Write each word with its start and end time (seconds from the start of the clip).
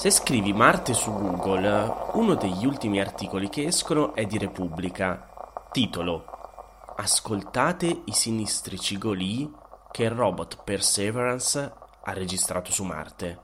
Se 0.00 0.08
scrivi 0.08 0.54
Marte 0.54 0.94
su 0.94 1.12
Google, 1.12 1.92
uno 2.14 2.34
degli 2.34 2.64
ultimi 2.64 3.02
articoli 3.02 3.50
che 3.50 3.64
escono 3.64 4.14
è 4.14 4.24
di 4.24 4.38
Repubblica. 4.38 5.28
Titolo: 5.72 6.24
Ascoltate 6.96 8.00
i 8.06 8.12
sinistri 8.12 8.80
cigolii 8.80 9.52
che 9.90 10.04
il 10.04 10.10
robot 10.10 10.64
Perseverance 10.64 11.58
ha 12.02 12.12
registrato 12.14 12.72
su 12.72 12.82
Marte. 12.84 13.40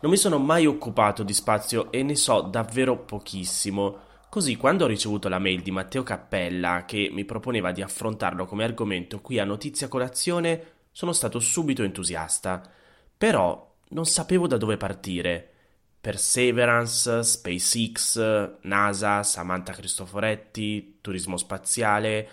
Non 0.00 0.10
mi 0.10 0.16
sono 0.16 0.38
mai 0.38 0.66
occupato 0.66 1.22
di 1.22 1.32
spazio 1.32 1.92
e 1.92 2.02
ne 2.02 2.16
so 2.16 2.40
davvero 2.40 2.98
pochissimo. 2.98 3.98
Così, 4.28 4.56
quando 4.56 4.82
ho 4.82 4.88
ricevuto 4.88 5.28
la 5.28 5.38
mail 5.38 5.62
di 5.62 5.70
Matteo 5.70 6.02
Cappella 6.02 6.84
che 6.84 7.08
mi 7.12 7.24
proponeva 7.24 7.70
di 7.70 7.82
affrontarlo 7.82 8.46
come 8.46 8.64
argomento 8.64 9.20
qui 9.20 9.38
a 9.38 9.44
Notizia 9.44 9.86
Colazione, 9.86 10.72
sono 10.90 11.12
stato 11.12 11.38
subito 11.38 11.84
entusiasta. 11.84 12.60
Però 13.16 13.70
non 13.90 14.06
sapevo 14.06 14.48
da 14.48 14.56
dove 14.56 14.76
partire. 14.76 15.50
Perseverance, 16.02 17.22
SpaceX, 17.22 18.58
NASA, 18.62 19.22
Samantha 19.22 19.72
Cristoforetti, 19.72 20.98
turismo 21.00 21.36
spaziale, 21.36 22.28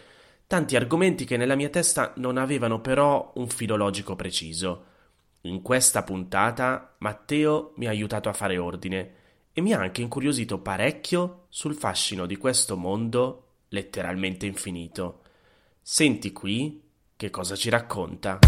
tanti 0.48 0.76
argomenti 0.76 1.24
che 1.24 1.38
nella 1.38 1.54
mia 1.54 1.70
testa 1.70 2.14
non 2.16 2.38
avevano 2.38 2.82
però 2.82 3.32
un 3.36 3.48
filo 3.48 3.76
logico 3.76 4.16
preciso. 4.16 4.86
In 5.42 5.62
questa 5.62 6.02
puntata 6.02 6.96
Matteo 6.98 7.74
mi 7.76 7.86
ha 7.86 7.92
aiutato 7.92 8.28
a 8.28 8.34
fare 8.34 8.58
ordine 8.58 9.14
e 9.54 9.62
mi 9.62 9.72
ha 9.72 9.80
anche 9.80 10.02
incuriosito 10.02 10.58
parecchio 10.58 11.46
sul 11.50 11.76
fascino 11.76 12.26
di 12.26 12.38
questo 12.38 12.76
mondo 12.76 13.44
letteralmente 13.70 14.48
infinito. 14.48 15.22
Senti 15.80 16.32
qui 16.32 16.82
che 17.16 17.30
cosa 17.30 17.56
ci 17.56 17.70
racconta. 17.70 18.40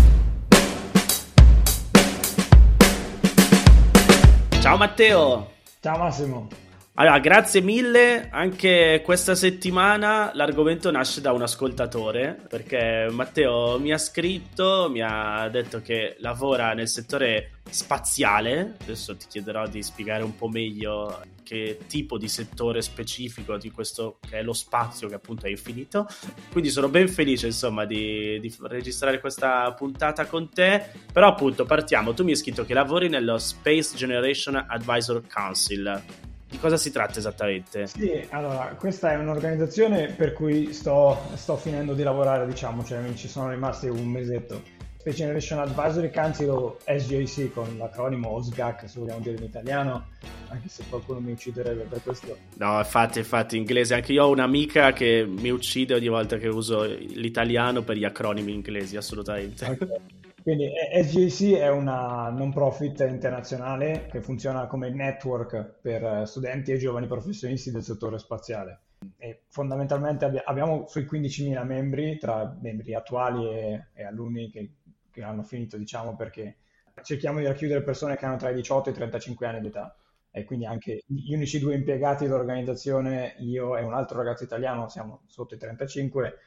Ciao 4.61 4.77
Matteo! 4.77 5.47
Ciao 5.81 5.97
Massimo! 5.97 6.47
Allora, 6.95 7.19
grazie 7.19 7.61
mille. 7.61 8.27
Anche 8.31 9.01
questa 9.03 9.33
settimana 9.33 10.31
l'argomento 10.33 10.91
nasce 10.91 11.21
da 11.21 11.31
un 11.31 11.41
ascoltatore 11.41 12.37
perché 12.49 13.07
Matteo 13.09 13.79
mi 13.79 13.93
ha 13.93 13.97
scritto, 13.97 14.89
mi 14.91 15.01
ha 15.01 15.47
detto 15.47 15.81
che 15.81 16.17
lavora 16.19 16.73
nel 16.73 16.89
settore 16.89 17.61
spaziale. 17.69 18.75
Adesso 18.81 19.15
ti 19.15 19.25
chiederò 19.29 19.67
di 19.67 19.81
spiegare 19.81 20.23
un 20.23 20.35
po' 20.35 20.49
meglio 20.49 21.21
che 21.43 21.79
tipo 21.87 22.17
di 22.17 22.27
settore 22.27 22.81
specifico 22.81 23.55
di 23.55 23.71
questo 23.71 24.19
che 24.19 24.39
è 24.39 24.43
lo 24.43 24.53
spazio 24.53 25.07
che 25.07 25.15
appunto 25.15 25.45
è 25.45 25.49
infinito. 25.49 26.07
Quindi 26.51 26.69
sono 26.69 26.89
ben 26.89 27.07
felice 27.07 27.45
insomma 27.45 27.85
di, 27.85 28.37
di 28.41 28.53
registrare 28.63 29.21
questa 29.21 29.73
puntata 29.73 30.25
con 30.25 30.49
te. 30.49 30.91
Però 31.13 31.29
appunto 31.29 31.63
partiamo. 31.63 32.13
Tu 32.13 32.25
mi 32.25 32.31
hai 32.31 32.37
scritto 32.37 32.65
che 32.65 32.73
lavori 32.73 33.07
nello 33.07 33.37
Space 33.37 33.95
Generation 33.95 34.65
Advisor 34.67 35.23
Council 35.25 36.29
di 36.51 36.59
cosa 36.59 36.75
si 36.75 36.91
tratta 36.91 37.17
esattamente? 37.17 37.87
Sì, 37.87 38.27
allora, 38.29 38.75
questa 38.77 39.13
è 39.13 39.15
un'organizzazione 39.15 40.07
per 40.07 40.33
cui 40.33 40.73
sto, 40.73 41.17
sto 41.35 41.55
finendo 41.55 41.93
di 41.93 42.03
lavorare, 42.03 42.45
diciamo, 42.45 42.83
cioè 42.83 43.01
ci 43.15 43.29
sono 43.29 43.49
rimasti 43.49 43.87
un 43.87 44.05
mesetto. 44.05 44.61
Space 44.97 45.15
Generation 45.15 45.59
Advisory 45.59 46.11
Council 46.11 46.49
o 46.49 46.77
SJC 46.85 47.53
con 47.53 47.77
l'acronimo 47.77 48.31
OSGAC, 48.33 48.87
se 48.87 48.99
vogliamo 48.99 49.21
dire 49.21 49.37
in 49.37 49.43
italiano, 49.43 50.09
anche 50.49 50.67
se 50.67 50.83
qualcuno 50.89 51.21
mi 51.21 51.31
ucciderebbe 51.31 51.85
per 51.89 52.03
questo. 52.03 52.37
No, 52.57 52.77
infatti, 52.77 53.19
infatti, 53.19 53.55
inglese. 53.55 53.95
Anche 53.95 54.11
io 54.11 54.25
ho 54.25 54.29
un'amica 54.29 54.91
che 54.91 55.25
mi 55.25 55.49
uccide 55.49 55.95
ogni 55.95 56.09
volta 56.09 56.37
che 56.37 56.49
uso 56.49 56.83
l'italiano 56.83 57.81
per 57.81 57.95
gli 57.95 58.05
acronimi 58.05 58.53
inglesi, 58.53 58.97
assolutamente. 58.97 59.65
Okay. 59.65 60.19
Quindi 60.41 60.71
SGC 61.03 61.53
è 61.57 61.69
una 61.69 62.29
non 62.29 62.51
profit 62.51 62.99
internazionale 63.01 64.07
che 64.09 64.21
funziona 64.21 64.65
come 64.65 64.89
network 64.89 65.75
per 65.81 66.27
studenti 66.27 66.71
e 66.71 66.77
giovani 66.77 67.05
professionisti 67.05 67.69
del 67.69 67.83
settore 67.83 68.17
spaziale. 68.17 68.79
E 69.17 69.41
fondamentalmente 69.49 70.25
abbiamo 70.25 70.87
sui 70.87 71.03
15.000 71.03 71.63
membri, 71.65 72.17
tra 72.17 72.57
membri 72.59 72.95
attuali 72.95 73.47
e, 73.49 73.87
e 73.93 74.03
alunni 74.03 74.49
che, 74.49 74.71
che, 75.11 75.21
hanno 75.21 75.43
finito, 75.43 75.77
diciamo, 75.77 76.15
perché 76.15 76.57
cerchiamo 77.03 77.39
di 77.39 77.45
racchiudere 77.45 77.83
persone 77.83 78.17
che 78.17 78.25
hanno 78.25 78.37
tra 78.37 78.49
i 78.49 78.55
18 78.55 78.89
e 78.89 78.91
i 78.91 78.95
35 78.95 79.45
anni 79.47 79.61
di 79.61 79.67
età. 79.67 79.95
E 80.31 80.43
quindi 80.43 80.65
anche 80.65 81.03
gli 81.05 81.33
unici 81.33 81.59
due 81.59 81.75
impiegati 81.75 82.23
dell'organizzazione, 82.23 83.35
io 83.39 83.77
e 83.77 83.83
un 83.83 83.93
altro 83.93 84.17
ragazzo 84.17 84.43
italiano, 84.43 84.87
siamo 84.87 85.21
sotto 85.27 85.53
i 85.53 85.57
35 85.57 86.37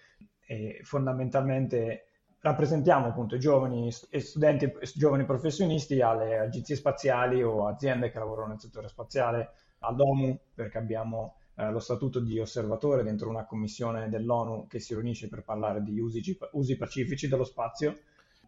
e 0.46 0.80
fondamentalmente 0.82 2.06
rappresentiamo 2.44 3.06
appunto 3.06 3.38
giovani 3.38 3.90
studenti 3.90 4.66
e 4.66 4.90
giovani 4.94 5.24
professionisti 5.24 6.02
alle 6.02 6.38
agenzie 6.38 6.76
spaziali 6.76 7.42
o 7.42 7.66
aziende 7.66 8.10
che 8.10 8.18
lavorano 8.18 8.48
nel 8.48 8.60
settore 8.60 8.88
spaziale, 8.88 9.52
all'ONU, 9.78 10.38
perché 10.52 10.76
abbiamo 10.76 11.36
eh, 11.54 11.70
lo 11.70 11.78
statuto 11.78 12.20
di 12.20 12.38
osservatore 12.38 13.02
dentro 13.02 13.30
una 13.30 13.46
commissione 13.46 14.10
dell'ONU 14.10 14.66
che 14.66 14.78
si 14.78 14.92
riunisce 14.92 15.28
per 15.28 15.42
parlare 15.42 15.82
di 15.82 15.98
usi, 15.98 16.20
usi 16.52 16.76
pacifici 16.76 17.28
dello 17.28 17.44
spazio 17.44 17.98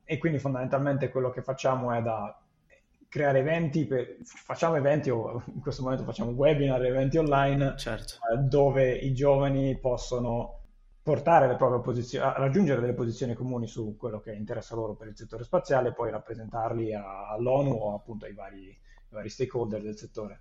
e 0.05 0.19
quindi 0.19 0.39
fondamentalmente 0.39 1.09
quello 1.09 1.31
che 1.31 1.41
facciamo 1.41 1.91
è 1.93 2.03
da 2.03 2.39
creare 3.09 3.39
eventi, 3.39 3.87
per, 3.87 4.19
facciamo 4.25 4.77
eventi 4.77 5.09
o 5.09 5.43
in 5.55 5.61
questo 5.63 5.83
momento 5.83 6.05
facciamo 6.05 6.33
webinar, 6.33 6.85
eventi 6.85 7.17
online 7.17 7.79
certo. 7.79 8.17
eh, 8.31 8.37
dove 8.43 8.93
i 8.93 9.15
giovani 9.15 9.79
possono 9.79 10.56
portare 11.07 11.47
le 11.47 11.55
proprie 11.55 11.81
posizioni, 11.81 12.27
a 12.27 12.33
raggiungere 12.33 12.81
delle 12.81 12.93
posizioni 12.93 13.35
comuni 13.35 13.69
su 13.69 13.95
quello 13.97 14.19
che 14.19 14.33
interessa 14.33 14.75
loro 14.75 14.97
per 14.97 15.07
il 15.07 15.17
settore 15.17 15.45
spaziale 15.45 15.91
e 15.91 15.93
poi 15.93 16.11
rappresentarli 16.11 16.93
a, 16.93 17.29
all'ONU 17.29 17.71
o 17.71 17.95
appunto 17.95 18.25
ai 18.25 18.35
vari, 18.35 18.67
ai 18.67 19.11
vari 19.11 19.29
stakeholder 19.29 19.83
del 19.83 19.97
settore. 19.97 20.41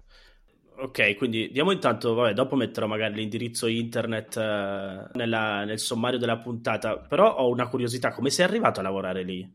Ok, 0.78 1.18
quindi 1.18 1.52
diamo 1.52 1.72
intanto, 1.72 2.16
vabbè, 2.16 2.34
dopo 2.34 2.56
metterò 2.56 2.88
magari 2.88 3.14
l'indirizzo 3.14 3.68
internet 3.68 4.38
eh, 4.38 5.08
nella, 5.14 5.66
nel 5.66 5.78
sommario 5.78 6.18
della 6.18 6.40
puntata, 6.40 6.98
però 6.98 7.36
ho 7.36 7.48
una 7.48 7.70
curiosità, 7.70 8.12
come 8.12 8.32
sei 8.32 8.46
arrivato 8.46 8.80
a 8.80 8.84
lavorare 8.84 9.22
lì? 9.22 9.48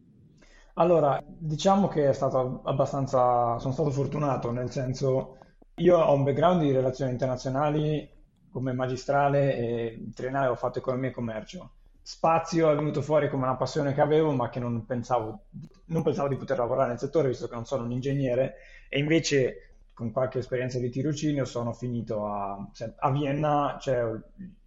Allora, 0.74 1.20
diciamo 1.26 1.88
che 1.88 2.08
è 2.08 2.12
stato 2.12 2.60
abbastanza, 2.66 3.58
sono 3.58 3.72
stato 3.72 3.90
fortunato, 3.90 4.52
nel 4.52 4.70
senso, 4.70 5.38
io 5.78 5.98
ho 5.98 6.14
un 6.14 6.22
background 6.22 6.62
di 6.62 6.70
relazioni 6.70 7.10
internazionali 7.10 8.08
come 8.50 8.72
magistrale 8.72 9.56
e 9.56 10.04
triennale 10.14 10.48
ho 10.48 10.56
fatto 10.56 10.78
economia 10.78 11.10
e 11.10 11.12
commercio. 11.12 11.70
Spazio 12.02 12.70
è 12.70 12.74
venuto 12.74 13.02
fuori 13.02 13.28
come 13.28 13.44
una 13.44 13.56
passione 13.56 13.94
che 13.94 14.00
avevo, 14.00 14.32
ma 14.32 14.48
che 14.48 14.58
non 14.58 14.84
pensavo, 14.84 15.44
non 15.86 16.02
pensavo 16.02 16.28
di 16.28 16.36
poter 16.36 16.58
lavorare 16.58 16.88
nel 16.88 16.98
settore, 16.98 17.28
visto 17.28 17.46
che 17.46 17.54
non 17.54 17.66
sono 17.66 17.84
un 17.84 17.92
ingegnere, 17.92 18.56
e 18.88 18.98
invece 18.98 19.74
con 19.92 20.10
qualche 20.10 20.38
esperienza 20.38 20.78
di 20.78 20.88
tirocinio 20.88 21.44
sono 21.44 21.72
finito 21.72 22.26
a, 22.26 22.66
a 22.98 23.10
Vienna, 23.10 23.76
c'è 23.78 24.02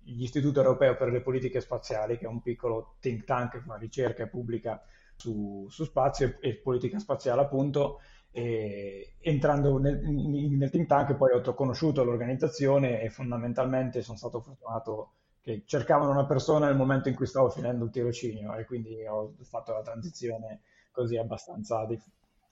l'Istituto 0.04 0.62
Europeo 0.62 0.96
per 0.96 1.10
le 1.10 1.22
Politiche 1.22 1.60
Spaziali, 1.60 2.18
che 2.18 2.26
è 2.26 2.30
un 2.30 2.42
piccolo 2.42 2.96
think 3.00 3.24
tank 3.24 3.52
che 3.52 3.60
fa 3.60 3.76
ricerca 3.78 4.24
e 4.24 4.28
pubblica 4.28 4.82
su, 5.16 5.66
su 5.70 5.86
spazio 5.86 6.38
e 6.40 6.56
politica 6.56 7.00
spaziale 7.00 7.42
appunto, 7.42 8.00
e 8.36 9.14
entrando 9.20 9.78
nel, 9.78 10.02
nel 10.04 10.70
think 10.72 10.88
tank 10.88 11.14
poi 11.14 11.34
ho 11.34 11.54
conosciuto 11.54 12.04
l'organizzazione 12.04 13.02
e 13.02 13.12
fondamentalmente 13.12 14.02
sono 14.02 14.18
stato 14.18 14.42
fortunato 14.42 15.12
che 15.40 15.62
cercavano 15.66 16.10
una 16.10 16.26
persona 16.26 16.66
nel 16.66 16.76
momento 16.76 17.10
in 17.10 17.16
cui 17.16 17.28
stavo 17.28 17.52
finendo 17.52 17.86
il 17.86 17.92
tirocinio 17.92 18.56
e 18.56 18.66
quindi 18.66 19.06
ho 19.06 19.36
fatto 19.44 19.74
la 19.74 19.84
transizione 19.84 20.62
così 20.92 21.16
abbastanza 21.16 21.86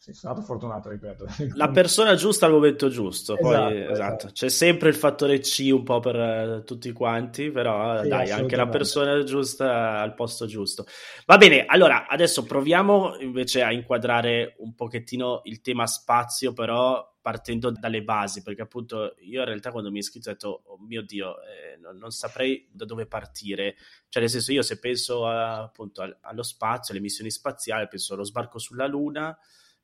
sì, 0.02 0.14
sono 0.14 0.34
stato 0.34 0.42
fortunato, 0.42 0.90
ripeto. 0.90 1.28
La 1.54 1.70
persona 1.70 2.16
giusta 2.16 2.48
al 2.48 2.54
momento 2.54 2.90
giusto, 2.90 3.38
esatto, 3.38 3.48
poi 3.48 3.82
esatto. 3.82 3.92
esatto. 3.92 4.28
c'è 4.32 4.50
sempre 4.50 4.90
il 4.90 4.96
fattore 4.96 5.38
C 5.38 5.70
un 5.72 5.84
po' 5.84 6.00
per 6.00 6.16
uh, 6.16 6.64
tutti 6.64 6.92
quanti, 6.92 7.52
però 7.52 8.02
sì, 8.02 8.08
dai, 8.10 8.32
anche 8.32 8.56
la 8.56 8.68
persona 8.68 9.22
giusta 9.24 10.00
al 10.00 10.16
posto 10.16 10.48
giusto. 10.48 10.88
Va 11.28 11.38
bene, 11.38 11.66
allora 11.68 12.08
adesso 12.08 12.44
proviamo 12.44 13.18
invece 13.20 13.62
a 13.62 13.72
inquadrare 13.72 14.56
un 14.58 14.74
pochettino 14.74 15.42
il 15.44 15.62
tema 15.62 15.86
spazio, 15.86 16.52
però 16.52 17.18
partendo 17.22 17.70
dalle 17.70 18.02
basi, 18.02 18.42
perché 18.42 18.64
appunto 18.64 19.14
io 19.20 19.42
in 19.42 19.46
realtà 19.46 19.70
quando 19.70 19.92
mi 19.92 19.98
hai 19.98 20.04
scritto 20.04 20.30
ho 20.30 20.32
detto, 20.32 20.62
oh 20.66 20.80
mio 20.80 21.04
Dio, 21.04 21.36
eh, 21.44 21.78
non, 21.78 21.96
non, 21.98 22.10
saprei 22.10 22.68
da 22.72 22.86
dove 22.86 23.06
partire, 23.06 23.76
cioè 24.10 24.24
nel 24.24 24.32
senso 24.32 24.52
io 24.52 24.64
se 24.64 24.80
penso 24.80 25.28
a, 25.28 25.62
appunto 25.62 26.02
allo 26.22 26.42
spazio, 26.42 26.96
alle 26.96 27.04
missioni 27.04 27.30
spaziali, 27.30 27.88
penso 27.88 28.16
allo 28.16 28.24
sbarco 28.24 28.58
sulla 28.58 28.88
Luna, 28.88 29.38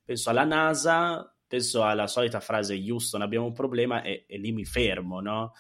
penso 0.08 0.30
alla 0.30 0.46
NASA, 0.46 1.36
penso 1.46 1.84
alla 1.84 2.08
solita 2.08 2.40
frase 2.40 2.76
Houston 2.76 3.22
abbiamo 3.22 3.46
un 3.46 3.52
problema 3.52 4.02
e, 4.02 4.24
e 4.26 4.38
lì 4.38 4.54
mi 4.54 4.64
fermo, 4.64 5.20
no? 5.20 5.52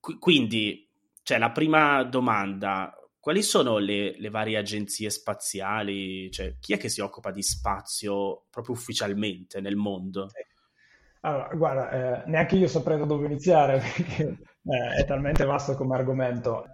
Qu- 0.00 0.18
quindi, 0.18 0.90
cioè, 1.22 1.36
la 1.36 1.50
prima 1.50 2.02
domanda, 2.04 2.94
quali 3.20 3.42
sono 3.42 3.76
le, 3.76 4.18
le, 4.18 4.30
varie 4.30 4.56
agenzie 4.56 5.10
spaziali? 5.10 6.30
Cioè, 6.30 6.56
chi 6.58 6.72
è 6.72 6.78
che 6.78 6.88
si 6.88 7.02
occupa 7.02 7.30
di 7.30 7.42
spazio 7.42 8.46
proprio 8.48 8.74
ufficialmente 8.74 9.60
nel 9.60 9.76
mondo? 9.76 10.28
Allora, 11.20 11.48
guarda, 11.54 11.90
eh, 11.90 12.30
neanche 12.30 12.56
io 12.56 12.68
saprei 12.68 12.96
da 12.96 13.04
dove 13.04 13.26
iniziare 13.26 13.82
perché 13.96 14.22
eh, 14.22 15.00
è 15.00 15.04
talmente 15.04 15.44
vasto 15.44 15.74
come 15.74 15.94
argomento. 15.94 16.64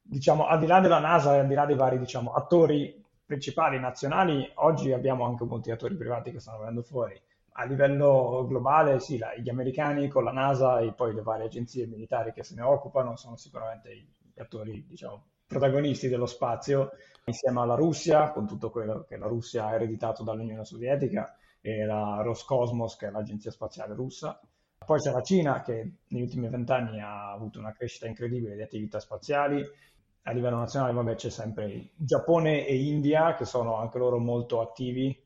Diciamo, 0.00 0.46
al 0.46 0.60
di 0.60 0.66
là 0.66 0.78
della 0.78 1.00
NASA 1.00 1.34
e 1.34 1.40
al 1.40 1.48
di 1.48 1.54
là 1.54 1.66
dei 1.66 1.74
vari 1.74 1.98
diciamo, 1.98 2.32
attori 2.32 3.04
principali 3.28 3.78
nazionali, 3.78 4.50
oggi 4.54 4.90
abbiamo 4.90 5.26
anche 5.26 5.44
molti 5.44 5.70
attori 5.70 5.94
privati 5.94 6.32
che 6.32 6.40
stanno 6.40 6.60
venendo 6.60 6.82
fuori. 6.82 7.20
a 7.60 7.64
livello 7.64 8.46
globale, 8.48 9.00
sì, 9.00 9.18
la, 9.18 9.34
gli 9.36 9.50
americani 9.50 10.08
con 10.08 10.24
la 10.24 10.32
NASA 10.32 10.78
e 10.78 10.92
poi 10.94 11.12
le 11.12 11.22
varie 11.22 11.44
agenzie 11.46 11.86
militari 11.86 12.32
che 12.32 12.42
se 12.42 12.54
ne 12.54 12.62
occupano 12.62 13.16
sono 13.16 13.36
sicuramente 13.36 13.92
gli 13.92 14.40
attori, 14.40 14.86
diciamo, 14.86 15.24
protagonisti 15.46 16.08
dello 16.08 16.24
spazio, 16.24 16.92
insieme 17.26 17.60
alla 17.60 17.74
Russia, 17.74 18.30
con 18.30 18.46
tutto 18.46 18.70
quello 18.70 19.04
che 19.06 19.18
la 19.18 19.26
Russia 19.26 19.66
ha 19.66 19.74
ereditato 19.74 20.22
dall'Unione 20.22 20.64
Sovietica, 20.64 21.36
e 21.60 21.84
la 21.84 22.22
Roscosmos, 22.22 22.96
che 22.96 23.08
è 23.08 23.10
l'agenzia 23.10 23.50
spaziale 23.50 23.92
russa. 23.94 24.40
Poi 24.86 25.00
c'è 25.00 25.10
la 25.10 25.22
Cina, 25.22 25.60
che 25.60 25.96
negli 26.06 26.22
ultimi 26.22 26.48
vent'anni 26.48 27.00
ha 27.00 27.32
avuto 27.32 27.58
una 27.58 27.72
crescita 27.72 28.06
incredibile 28.06 28.54
di 28.54 28.62
attività 28.62 29.00
spaziali. 29.00 29.62
A 30.28 30.32
livello 30.32 30.58
nazionale, 30.58 30.92
vabbè, 30.92 31.14
c'è 31.14 31.30
sempre 31.30 31.88
Giappone 31.96 32.66
e 32.66 32.76
India, 32.76 33.34
che 33.34 33.46
sono 33.46 33.76
anche 33.76 33.96
loro 33.96 34.18
molto 34.18 34.60
attivi 34.60 35.18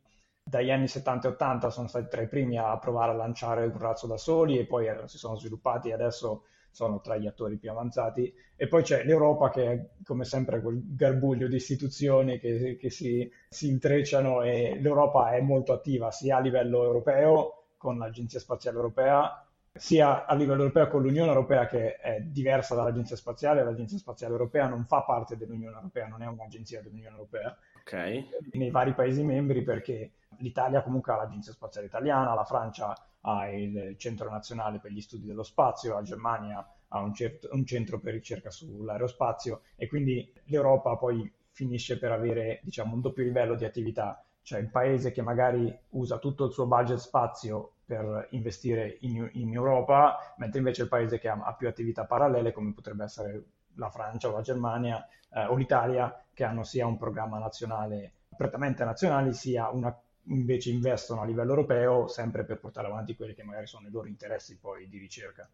dagli 0.44 0.70
anni 0.70 0.87
70 0.87 1.26
e 1.26 1.31
80 1.32 1.70
sono 1.70 1.88
stati 1.88 2.08
tra 2.08 2.22
i 2.22 2.28
primi 2.28 2.56
a 2.56 2.78
provare 2.78 3.10
a 3.10 3.14
lanciare 3.16 3.66
un 3.66 3.78
razzo 3.78 4.06
da 4.06 4.16
soli 4.16 4.58
e 4.58 4.64
poi 4.64 4.87
si 5.06 5.19
sono 5.19 5.34
sviluppati 5.34 5.88
e 5.88 5.93
adesso 5.93 6.44
sono 6.70 7.00
tra 7.00 7.16
gli 7.16 7.26
attori 7.26 7.58
più 7.58 7.72
avanzati. 7.72 8.32
E 8.54 8.69
poi 8.69 8.84
c'è 8.84 9.04
l'Europa 9.04 9.50
che 9.50 9.72
è 9.72 9.87
come 10.04 10.22
sempre 10.22 10.62
quel 10.62 10.81
garbuglio 10.94 11.48
di 11.48 11.56
istituzioni 11.56 12.38
che, 12.38 12.76
che 12.78 12.90
si, 12.90 13.28
si 13.48 13.69
intrecciano 13.69 14.43
e 14.43 14.78
l'Europa 14.81 15.32
è 15.32 15.40
molto 15.40 15.72
attiva 15.72 16.12
sia 16.12 16.37
a 16.37 16.40
livello 16.40 16.84
europeo 16.84 17.64
con 17.76 17.98
l'Agenzia 17.98 18.38
Spaziale 18.38 18.76
Europea 18.76 19.51
sia 19.74 20.26
a 20.26 20.34
livello 20.34 20.62
europeo 20.62 20.88
con 20.88 21.02
l'Unione 21.02 21.28
Europea 21.28 21.66
che 21.66 21.96
è 21.96 22.20
diversa 22.20 22.74
dall'Agenzia 22.74 23.16
Spaziale, 23.16 23.64
l'Agenzia 23.64 23.96
Spaziale 23.96 24.34
Europea 24.34 24.69
non 24.69 24.84
fa 24.84 25.02
parte 25.02 25.36
dell'Unione 25.36 25.76
Europea, 25.76 26.06
non 26.08 26.22
è 26.22 26.26
un'agenzia 26.26 26.82
dell'Unione 26.82 27.16
Europea, 27.16 27.56
okay. 27.80 28.28
nei 28.52 28.70
vari 28.70 28.92
Paesi 28.92 29.22
membri 29.22 29.62
perché 29.62 30.12
l'Italia 30.38 30.82
comunque 30.82 31.12
ha 31.12 31.16
l'Agenzia 31.16 31.52
Spaziale 31.52 31.86
Italiana, 31.86 32.34
la 32.34 32.44
Francia 32.44 32.94
ha 33.22 33.48
il 33.48 33.94
Centro 33.96 34.28
Nazionale 34.30 34.78
per 34.78 34.90
gli 34.90 35.00
Studi 35.00 35.26
dello 35.26 35.42
Spazio, 35.42 35.94
la 35.94 36.02
Germania 36.02 36.66
ha 36.88 37.00
un, 37.00 37.14
certo, 37.14 37.48
un 37.52 37.64
centro 37.64 37.98
per 37.98 38.12
ricerca 38.12 38.50
sull'aerospazio 38.50 39.62
e 39.76 39.88
quindi 39.88 40.30
l'Europa 40.44 40.96
poi 40.96 41.30
finisce 41.50 41.98
per 41.98 42.12
avere 42.12 42.60
diciamo, 42.62 42.94
un 42.94 43.00
doppio 43.00 43.24
livello 43.24 43.54
di 43.54 43.64
attività, 43.64 44.22
cioè 44.42 44.60
il 44.60 44.69
paese 44.69 45.12
che 45.12 45.22
magari 45.22 45.74
usa 45.90 46.19
tutto 46.19 46.46
il 46.46 46.52
suo 46.52 46.66
budget 46.66 46.98
spazio 46.98 47.72
per 47.92 48.28
investire 48.30 48.96
in, 49.00 49.28
in 49.34 49.52
Europa, 49.52 50.34
mentre 50.38 50.60
invece 50.60 50.82
il 50.82 50.88
paese 50.88 51.18
che 51.18 51.28
ha, 51.28 51.38
ha, 51.44 51.54
più 51.54 51.68
attività 51.68 52.06
parallele 52.06 52.50
come 52.50 52.72
potrebbe 52.72 53.04
essere 53.04 53.44
la 53.74 53.90
Francia 53.90 54.28
o 54.28 54.32
la 54.32 54.40
Germania 54.40 55.06
eh, 55.30 55.44
o 55.44 55.54
l'Italia, 55.56 56.24
che 56.32 56.44
hanno 56.44 56.64
sia 56.64 56.86
un 56.86 56.96
programma 56.96 57.38
nazionale 57.38 58.12
prettamente 58.34 58.82
nazionale, 58.84 59.34
sia 59.34 59.68
una 59.68 59.94
invece 60.26 60.70
investono 60.70 61.20
a 61.22 61.24
livello 61.24 61.50
europeo 61.50 62.06
sempre 62.06 62.44
per 62.44 62.60
portare 62.60 62.86
avanti 62.86 63.16
quelli 63.16 63.34
che 63.34 63.42
magari 63.42 63.66
sono 63.66 63.88
i 63.88 63.90
loro 63.90 64.06
interessi 64.06 64.56
poi 64.56 64.88
di 64.88 64.96
ricerca. 64.96 65.46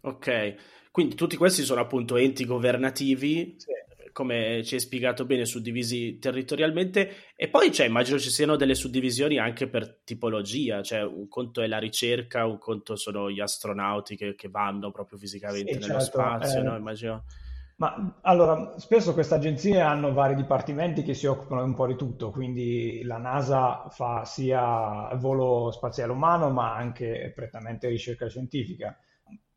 Ok, 0.00 0.54
quindi 0.90 1.14
tutti 1.14 1.36
questi 1.36 1.62
sono 1.62 1.82
appunto 1.82 2.16
enti 2.16 2.46
governativi, 2.46 3.56
sì. 3.58 3.70
Come 4.16 4.62
ci 4.64 4.76
hai 4.76 4.80
spiegato 4.80 5.26
bene, 5.26 5.44
suddivisi 5.44 6.18
territorialmente 6.18 7.34
e 7.36 7.48
poi 7.48 7.70
cioè, 7.70 7.84
immagino 7.84 8.18
ci 8.18 8.30
siano 8.30 8.56
delle 8.56 8.74
suddivisioni 8.74 9.36
anche 9.36 9.68
per 9.68 9.98
tipologia, 10.04 10.82
cioè 10.82 11.02
un 11.02 11.28
conto 11.28 11.60
è 11.60 11.66
la 11.66 11.76
ricerca, 11.76 12.46
un 12.46 12.56
conto 12.56 12.96
sono 12.96 13.30
gli 13.30 13.40
astronauti 13.40 14.16
che, 14.16 14.34
che 14.34 14.48
vanno 14.48 14.90
proprio 14.90 15.18
fisicamente 15.18 15.74
sì, 15.74 15.80
nello 15.80 16.00
certo. 16.00 16.04
spazio, 16.06 16.60
eh... 16.60 16.62
no? 16.62 16.76
Immagino... 16.76 17.24
Ma 17.76 18.18
allora, 18.22 18.78
spesso 18.78 19.12
queste 19.12 19.34
agenzie 19.34 19.82
hanno 19.82 20.14
vari 20.14 20.34
dipartimenti 20.34 21.02
che 21.02 21.12
si 21.12 21.26
occupano 21.26 21.62
un 21.62 21.74
po' 21.74 21.86
di 21.86 21.96
tutto, 21.96 22.30
quindi 22.30 23.02
la 23.02 23.18
NASA 23.18 23.86
fa 23.90 24.24
sia 24.24 25.14
volo 25.16 25.70
spaziale 25.72 26.12
umano, 26.12 26.48
ma 26.48 26.74
anche 26.74 27.32
prettamente 27.34 27.88
ricerca 27.88 28.30
scientifica, 28.30 28.98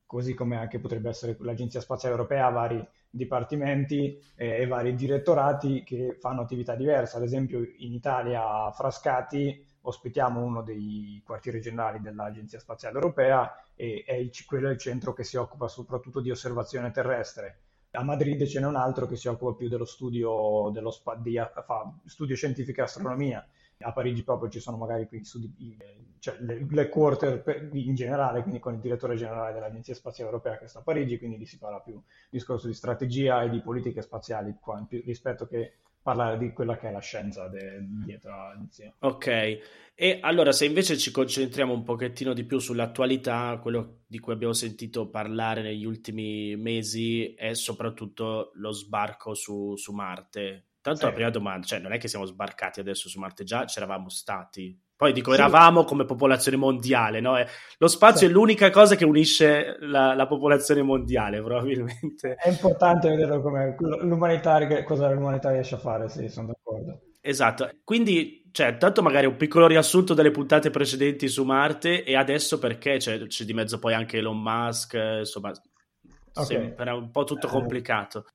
così 0.09 0.33
come 0.33 0.57
anche 0.57 0.79
potrebbe 0.79 1.09
essere 1.09 1.38
l'Agenzia 1.41 1.81
Spaziale 1.81 2.15
Europea 2.15 2.50
vari 2.50 2.83
dipartimenti 3.11 4.19
eh, 4.35 4.61
e 4.61 4.65
vari 4.65 4.95
direttorati 4.95 5.83
che 5.83 6.17
fanno 6.19 6.41
attività 6.41 6.73
diverse. 6.73 7.17
Ad 7.17 7.21
esempio, 7.21 7.59
in 7.59 7.94
Italia 7.94 8.65
a 8.65 8.71
Frascati 8.71 9.63
ospitiamo 9.81 10.41
uno 10.41 10.63
dei 10.63 11.21
quartieri 11.23 11.61
generali 11.61 12.01
dell'Agenzia 12.01 12.57
Spaziale 12.57 12.95
Europea 12.95 13.53
e 13.75 14.03
è 14.03 14.13
il, 14.13 14.31
quello 14.47 14.69
è 14.69 14.71
il 14.71 14.79
centro 14.79 15.13
che 15.13 15.23
si 15.23 15.38
occupa 15.38 15.67
soprattutto 15.67 16.21
di 16.21 16.31
osservazione 16.31 16.89
terrestre 16.89 17.59
a 17.91 18.03
Madrid 18.03 18.45
ce 18.45 18.59
n'è 18.59 18.67
un 18.67 18.75
altro 18.75 19.07
che 19.07 19.15
si 19.15 19.27
occupa 19.27 19.53
più 19.53 19.67
dello 19.67 19.85
studio, 19.85 20.69
dello 20.71 20.91
spa, 20.91 21.15
di, 21.15 21.35
fa 21.65 21.91
studio 22.06 22.35
scientifico 22.35 22.81
e 22.81 22.83
astronomia. 22.83 23.44
A 23.81 23.93
Parigi 23.93 24.23
proprio 24.23 24.49
ci 24.49 24.59
sono 24.59 24.75
magari 24.75 25.07
qui 25.07 25.23
studi, 25.23 25.77
cioè 26.19 26.35
le, 26.41 26.65
le 26.69 26.89
quarter 26.89 27.69
in 27.71 27.95
generale, 27.95 28.41
quindi 28.41 28.59
con 28.59 28.73
il 28.73 28.81
direttore 28.81 29.15
generale 29.15 29.53
dell'Agenzia 29.53 29.95
Spaziale 29.95 30.29
Europea 30.29 30.57
che 30.57 30.67
sta 30.67 30.79
a 30.79 30.81
Parigi, 30.81 31.17
quindi 31.17 31.37
lì 31.37 31.45
si 31.45 31.57
parla 31.57 31.79
più 31.79 32.01
discorso 32.29 32.67
di 32.67 32.73
strategia 32.73 33.41
e 33.41 33.49
di 33.49 33.61
politiche 33.61 34.01
spaziali 34.01 34.57
qua, 34.59 34.85
più, 34.85 35.01
rispetto 35.05 35.47
che 35.47 35.75
parlare 36.01 36.37
di 36.37 36.51
quella 36.51 36.77
che 36.77 36.89
è 36.89 36.91
la 36.91 36.99
scienza 36.99 37.47
de, 37.47 37.79
dietro 38.03 38.33
all'agenzia. 38.33 38.93
Ok, 38.99 39.59
e 39.95 40.19
allora 40.21 40.51
se 40.51 40.65
invece 40.65 40.97
ci 40.97 41.11
concentriamo 41.11 41.73
un 41.73 41.83
pochettino 41.83 42.33
di 42.33 42.43
più 42.43 42.59
sull'attualità, 42.59 43.59
quello 43.61 43.99
di 44.07 44.19
cui 44.19 44.33
abbiamo 44.33 44.53
sentito 44.53 45.09
parlare 45.09 45.61
negli 45.61 45.85
ultimi 45.85 46.55
mesi 46.57 47.33
è 47.33 47.53
soprattutto 47.53 48.51
lo 48.55 48.71
sbarco 48.71 49.33
su, 49.33 49.75
su 49.75 49.93
Marte. 49.93 50.69
Tanto 50.81 50.99
sì. 50.99 51.05
la 51.05 51.11
prima 51.11 51.29
domanda, 51.29 51.65
cioè 51.65 51.79
non 51.79 51.91
è 51.91 51.97
che 51.97 52.07
siamo 52.07 52.25
sbarcati 52.25 52.79
adesso 52.79 53.09
su 53.09 53.19
Marte, 53.19 53.43
già 53.43 53.65
c'eravamo 53.65 54.09
stati. 54.09 54.77
Poi 54.95 55.13
dico, 55.13 55.31
sì. 55.31 55.37
eravamo 55.37 55.83
come 55.83 56.05
popolazione 56.05 56.57
mondiale, 56.57 57.19
no? 57.21 57.35
Lo 57.77 57.87
spazio 57.87 58.27
sì. 58.27 58.33
è 58.33 58.35
l'unica 58.35 58.69
cosa 58.69 58.95
che 58.95 59.05
unisce 59.05 59.77
la, 59.79 60.13
la, 60.13 60.27
popolazione 60.27 60.81
mondiale, 60.81 61.41
probabilmente. 61.41 62.35
È 62.35 62.49
importante 62.49 63.09
vedere 63.09 63.41
come 63.41 63.75
l'umanità, 63.79 64.83
cosa 64.83 65.09
l'umanità 65.09 65.51
riesce 65.51 65.75
a 65.75 65.79
fare, 65.79 66.09
sì, 66.09 66.27
sono 66.27 66.47
d'accordo. 66.47 66.99
Esatto, 67.21 67.69
quindi, 67.83 68.49
cioè, 68.51 68.77
tanto 68.77 69.01
magari 69.01 69.25
un 69.25 69.35
piccolo 69.35 69.67
riassunto 69.67 70.13
delle 70.13 70.31
puntate 70.31 70.69
precedenti 70.69 71.27
su 71.27 71.43
Marte 71.43 72.03
e 72.03 72.15
adesso 72.15 72.59
perché 72.59 72.97
c'è, 72.97 73.25
c'è 73.27 73.43
di 73.43 73.53
mezzo 73.53 73.79
poi 73.79 73.93
anche 73.93 74.17
Elon 74.17 74.41
Musk, 74.41 74.97
insomma, 75.19 75.51
okay. 75.51 76.45
sembra 76.45 76.95
un 76.95 77.11
po' 77.11 77.25
tutto 77.25 77.47
eh, 77.47 77.49
complicato. 77.49 78.25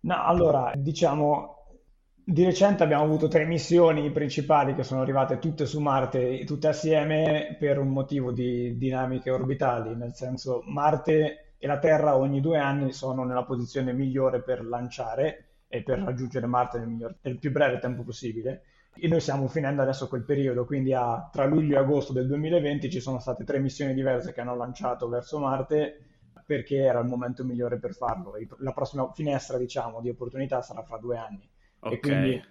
No, 0.00 0.24
allora, 0.24 0.72
diciamo, 0.74 1.57
di 2.30 2.44
recente 2.44 2.82
abbiamo 2.82 3.04
avuto 3.04 3.26
tre 3.26 3.46
missioni 3.46 4.10
principali 4.10 4.74
che 4.74 4.82
sono 4.82 5.00
arrivate 5.00 5.38
tutte 5.38 5.64
su 5.64 5.80
Marte, 5.80 6.44
tutte 6.44 6.68
assieme 6.68 7.56
per 7.58 7.78
un 7.78 7.88
motivo 7.88 8.32
di 8.32 8.76
dinamiche 8.76 9.30
orbitali, 9.30 9.96
nel 9.96 10.12
senso 10.14 10.62
Marte 10.66 11.54
e 11.56 11.66
la 11.66 11.78
Terra 11.78 12.18
ogni 12.18 12.42
due 12.42 12.58
anni 12.58 12.92
sono 12.92 13.24
nella 13.24 13.44
posizione 13.44 13.94
migliore 13.94 14.42
per 14.42 14.62
lanciare 14.62 15.46
e 15.68 15.82
per 15.82 16.00
raggiungere 16.00 16.44
Marte 16.46 16.78
nel, 16.78 16.88
miglior, 16.88 17.16
nel 17.22 17.38
più 17.38 17.50
breve 17.50 17.78
tempo 17.78 18.02
possibile. 18.02 18.64
E 18.92 19.08
noi 19.08 19.20
stiamo 19.20 19.48
finendo 19.48 19.80
adesso 19.80 20.06
quel 20.06 20.24
periodo, 20.24 20.66
quindi 20.66 20.92
a, 20.92 21.30
tra 21.32 21.46
luglio 21.46 21.76
e 21.76 21.80
agosto 21.80 22.12
del 22.12 22.26
2020 22.26 22.90
ci 22.90 23.00
sono 23.00 23.20
state 23.20 23.42
tre 23.44 23.58
missioni 23.58 23.94
diverse 23.94 24.34
che 24.34 24.42
hanno 24.42 24.54
lanciato 24.54 25.08
verso 25.08 25.38
Marte 25.38 25.98
perché 26.44 26.76
era 26.76 27.00
il 27.00 27.06
momento 27.06 27.42
migliore 27.42 27.78
per 27.78 27.94
farlo. 27.94 28.34
La 28.58 28.72
prossima 28.72 29.10
finestra, 29.14 29.56
diciamo, 29.56 30.02
di 30.02 30.10
opportunità 30.10 30.60
sarà 30.60 30.82
fra 30.82 30.98
due 30.98 31.16
anni. 31.16 31.48
Okay. 31.80 31.96
E 31.96 32.00
quindi 32.00 32.42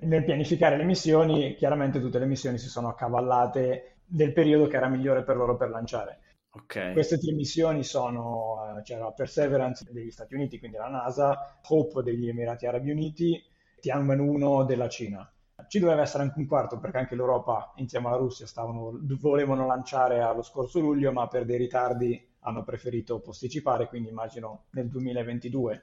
nel 0.00 0.24
pianificare 0.24 0.76
le 0.76 0.84
missioni, 0.84 1.54
chiaramente 1.54 2.00
tutte 2.00 2.18
le 2.18 2.26
missioni 2.26 2.58
si 2.58 2.68
sono 2.68 2.88
accavallate 2.88 3.96
del 4.04 4.32
periodo 4.32 4.66
che 4.66 4.76
era 4.76 4.88
migliore 4.88 5.24
per 5.24 5.36
loro 5.36 5.56
per 5.56 5.70
lanciare. 5.70 6.20
Okay. 6.50 6.92
Queste 6.92 7.18
tre 7.18 7.32
missioni 7.32 7.82
sono, 7.82 8.76
eh, 8.78 8.82
c'era 8.82 9.10
Perseverance 9.10 9.84
degli 9.90 10.10
Stati 10.10 10.34
Uniti, 10.34 10.58
quindi 10.58 10.76
la 10.76 10.88
NASA, 10.88 11.58
Hope 11.68 12.02
degli 12.02 12.28
Emirati 12.28 12.66
Arabi 12.66 12.92
Uniti, 12.92 13.42
Tianwen 13.80 14.20
1 14.20 14.64
della 14.64 14.88
Cina. 14.88 15.28
Ci 15.66 15.80
doveva 15.80 16.02
essere 16.02 16.22
anche 16.22 16.38
un 16.38 16.46
quarto 16.46 16.78
perché 16.78 16.98
anche 16.98 17.16
l'Europa 17.16 17.72
insieme 17.76 18.06
alla 18.06 18.16
Russia 18.16 18.46
stavano, 18.46 19.00
volevano 19.18 19.66
lanciare 19.66 20.20
allo 20.20 20.42
scorso 20.42 20.78
luglio, 20.78 21.10
ma 21.10 21.26
per 21.26 21.44
dei 21.44 21.56
ritardi 21.56 22.24
hanno 22.40 22.62
preferito 22.62 23.20
posticipare, 23.20 23.88
quindi 23.88 24.10
immagino 24.10 24.66
nel 24.70 24.88
2022 24.88 25.82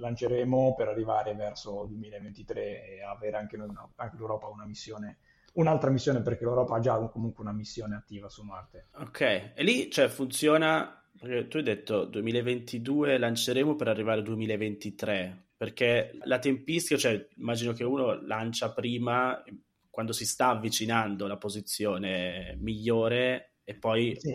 lanceremo 0.00 0.74
per 0.76 0.88
arrivare 0.88 1.34
verso 1.34 1.82
il 1.84 1.90
2023 1.90 2.62
e 2.62 3.02
avere 3.02 3.36
anche, 3.36 3.56
noi, 3.56 3.68
anche 3.96 4.16
l'Europa 4.16 4.48
una 4.48 4.66
missione 4.66 5.18
un'altra 5.58 5.90
missione 5.90 6.22
perché 6.22 6.44
l'Europa 6.44 6.76
ha 6.76 6.80
già 6.80 6.96
comunque 7.08 7.42
una 7.42 7.52
missione 7.52 7.96
attiva 7.96 8.28
su 8.28 8.42
Marte. 8.42 8.88
Ok, 8.96 9.20
e 9.20 9.62
lì 9.62 9.90
cioè 9.90 10.08
funziona, 10.08 11.02
perché 11.18 11.48
tu 11.48 11.56
hai 11.58 11.62
detto 11.62 12.04
2022 12.04 13.18
lanceremo 13.18 13.74
per 13.74 13.88
arrivare 13.88 14.18
al 14.18 14.24
2023, 14.24 15.48
perché 15.56 16.18
la 16.24 16.38
tempistica, 16.38 16.98
cioè 16.98 17.28
immagino 17.36 17.72
che 17.72 17.84
uno 17.84 18.20
lancia 18.22 18.72
prima 18.72 19.42
quando 19.90 20.12
si 20.12 20.26
sta 20.26 20.50
avvicinando 20.50 21.24
alla 21.24 21.38
posizione 21.38 22.56
migliore 22.60 23.54
e 23.64 23.74
poi 23.74 24.14
sì. 24.16 24.32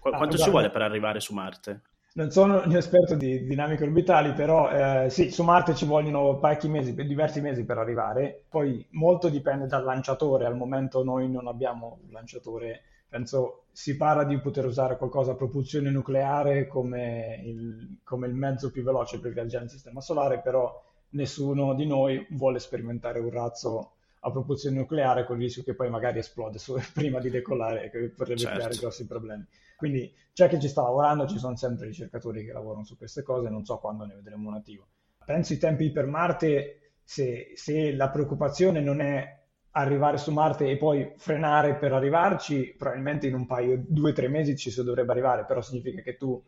qu- 0.00 0.16
quanto 0.16 0.34
ah, 0.34 0.38
ci 0.38 0.50
vuole 0.50 0.70
per 0.70 0.82
arrivare 0.82 1.20
su 1.20 1.32
Marte? 1.32 1.82
Non 2.16 2.30
sono 2.30 2.62
un 2.64 2.74
esperto 2.74 3.14
di 3.14 3.44
dinamiche 3.44 3.84
orbitali, 3.84 4.32
però 4.32 4.70
eh, 4.70 5.10
sì, 5.10 5.30
su 5.30 5.42
Marte 5.42 5.74
ci 5.74 5.84
vogliono 5.84 6.38
parecchi 6.38 6.66
mesi, 6.66 6.94
diversi 6.94 7.42
mesi 7.42 7.64
per 7.64 7.76
arrivare. 7.76 8.44
Poi 8.48 8.86
molto 8.92 9.28
dipende 9.28 9.66
dal 9.66 9.84
lanciatore. 9.84 10.46
Al 10.46 10.56
momento 10.56 11.04
noi 11.04 11.30
non 11.30 11.46
abbiamo 11.46 11.98
un 12.02 12.12
lanciatore 12.12 12.82
penso 13.08 13.64
si 13.72 13.96
parla 13.96 14.24
di 14.24 14.38
poter 14.40 14.66
usare 14.66 14.96
qualcosa 14.96 15.32
a 15.32 15.36
propulsione 15.36 15.90
nucleare 15.90 16.66
come 16.66 17.40
il, 17.44 17.98
come 18.02 18.26
il 18.26 18.34
mezzo 18.34 18.70
più 18.70 18.82
veloce 18.82 19.20
per 19.20 19.32
viaggiare 19.32 19.64
nel 19.64 19.72
sistema 19.72 20.00
solare, 20.00 20.40
però 20.40 20.82
nessuno 21.10 21.74
di 21.74 21.86
noi 21.86 22.26
vuole 22.30 22.58
sperimentare 22.58 23.20
un 23.20 23.30
razzo 23.30 23.95
a 24.20 24.30
propulsione 24.30 24.76
nucleare 24.76 25.24
con 25.24 25.36
il 25.36 25.42
rischio 25.42 25.62
che 25.62 25.74
poi 25.74 25.90
magari 25.90 26.18
esplode 26.18 26.58
prima 26.92 27.20
di 27.20 27.30
decollare 27.30 27.90
che 27.90 28.08
potrebbe 28.10 28.40
certo. 28.40 28.56
creare 28.56 28.76
grossi 28.76 29.06
problemi. 29.06 29.46
Quindi 29.76 30.12
c'è 30.32 30.48
chi 30.48 30.60
ci 30.60 30.68
sta 30.68 30.82
lavorando, 30.82 31.26
ci 31.26 31.38
sono 31.38 31.56
sempre 31.56 31.86
ricercatori 31.86 32.44
che 32.44 32.52
lavorano 32.52 32.84
su 32.84 32.96
queste 32.96 33.22
cose, 33.22 33.48
non 33.48 33.64
so 33.64 33.78
quando 33.78 34.04
ne 34.04 34.14
vedremo 34.14 34.48
un 34.48 34.54
attivo. 34.54 34.86
Penso 35.24 35.52
ai 35.52 35.58
tempi 35.58 35.90
per 35.90 36.06
Marte, 36.06 36.92
se, 37.02 37.52
se 37.54 37.92
la 37.94 38.10
preoccupazione 38.10 38.80
non 38.80 39.00
è 39.00 39.44
arrivare 39.72 40.16
su 40.16 40.32
Marte 40.32 40.70
e 40.70 40.76
poi 40.76 41.12
frenare 41.16 41.76
per 41.76 41.92
arrivarci, 41.92 42.74
probabilmente 42.78 43.26
in 43.26 43.34
un 43.34 43.46
paio, 43.46 43.82
due 43.86 44.10
o 44.10 44.14
tre 44.14 44.28
mesi 44.28 44.56
ci 44.56 44.70
si 44.70 44.82
dovrebbe 44.82 45.12
arrivare, 45.12 45.44
però 45.44 45.60
significa 45.60 46.00
che 46.00 46.16
tu 46.16 46.42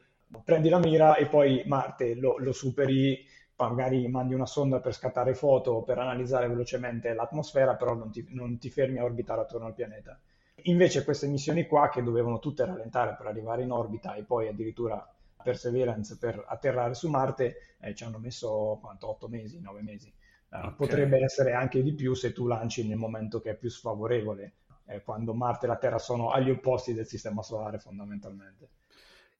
prendi 0.44 0.68
la 0.68 0.78
mira 0.78 1.16
e 1.16 1.26
poi 1.26 1.62
Marte 1.66 2.14
lo, 2.14 2.38
lo 2.38 2.52
superi 2.52 3.24
magari 3.66 4.06
mandi 4.08 4.34
una 4.34 4.46
sonda 4.46 4.80
per 4.80 4.94
scattare 4.94 5.34
foto, 5.34 5.82
per 5.82 5.98
analizzare 5.98 6.48
velocemente 6.48 7.12
l'atmosfera, 7.12 7.74
però 7.74 7.94
non 7.94 8.10
ti, 8.10 8.24
non 8.30 8.58
ti, 8.58 8.70
fermi 8.70 8.98
a 8.98 9.04
orbitare 9.04 9.40
attorno 9.40 9.66
al 9.66 9.74
pianeta. 9.74 10.18
Invece 10.62 11.04
queste 11.04 11.26
missioni 11.26 11.66
qua, 11.66 11.88
che 11.88 12.02
dovevano 12.02 12.38
tutte 12.38 12.64
rallentare 12.64 13.14
per 13.16 13.26
arrivare 13.26 13.62
in 13.62 13.72
orbita 13.72 14.14
e 14.14 14.22
poi 14.22 14.48
addirittura 14.48 15.12
Perseverance 15.42 16.18
per 16.18 16.44
atterrare 16.46 16.94
su 16.94 17.08
Marte, 17.08 17.76
eh, 17.80 17.94
ci 17.94 18.04
hanno 18.04 18.18
messo 18.18 18.78
quanto, 18.80 19.08
8 19.08 19.28
mesi, 19.28 19.60
9 19.60 19.82
mesi. 19.82 20.12
Uh, 20.50 20.56
okay. 20.56 20.74
Potrebbe 20.74 21.22
essere 21.22 21.52
anche 21.52 21.82
di 21.82 21.92
più 21.94 22.14
se 22.14 22.32
tu 22.32 22.46
lanci 22.46 22.86
nel 22.86 22.96
momento 22.96 23.40
che 23.40 23.50
è 23.50 23.56
più 23.56 23.68
sfavorevole, 23.68 24.54
eh, 24.86 25.02
quando 25.02 25.34
Marte 25.34 25.66
e 25.66 25.68
la 25.68 25.76
Terra 25.76 25.98
sono 25.98 26.30
agli 26.30 26.50
opposti 26.50 26.94
del 26.94 27.06
Sistema 27.06 27.42
Solare 27.42 27.78
fondamentalmente. 27.78 28.70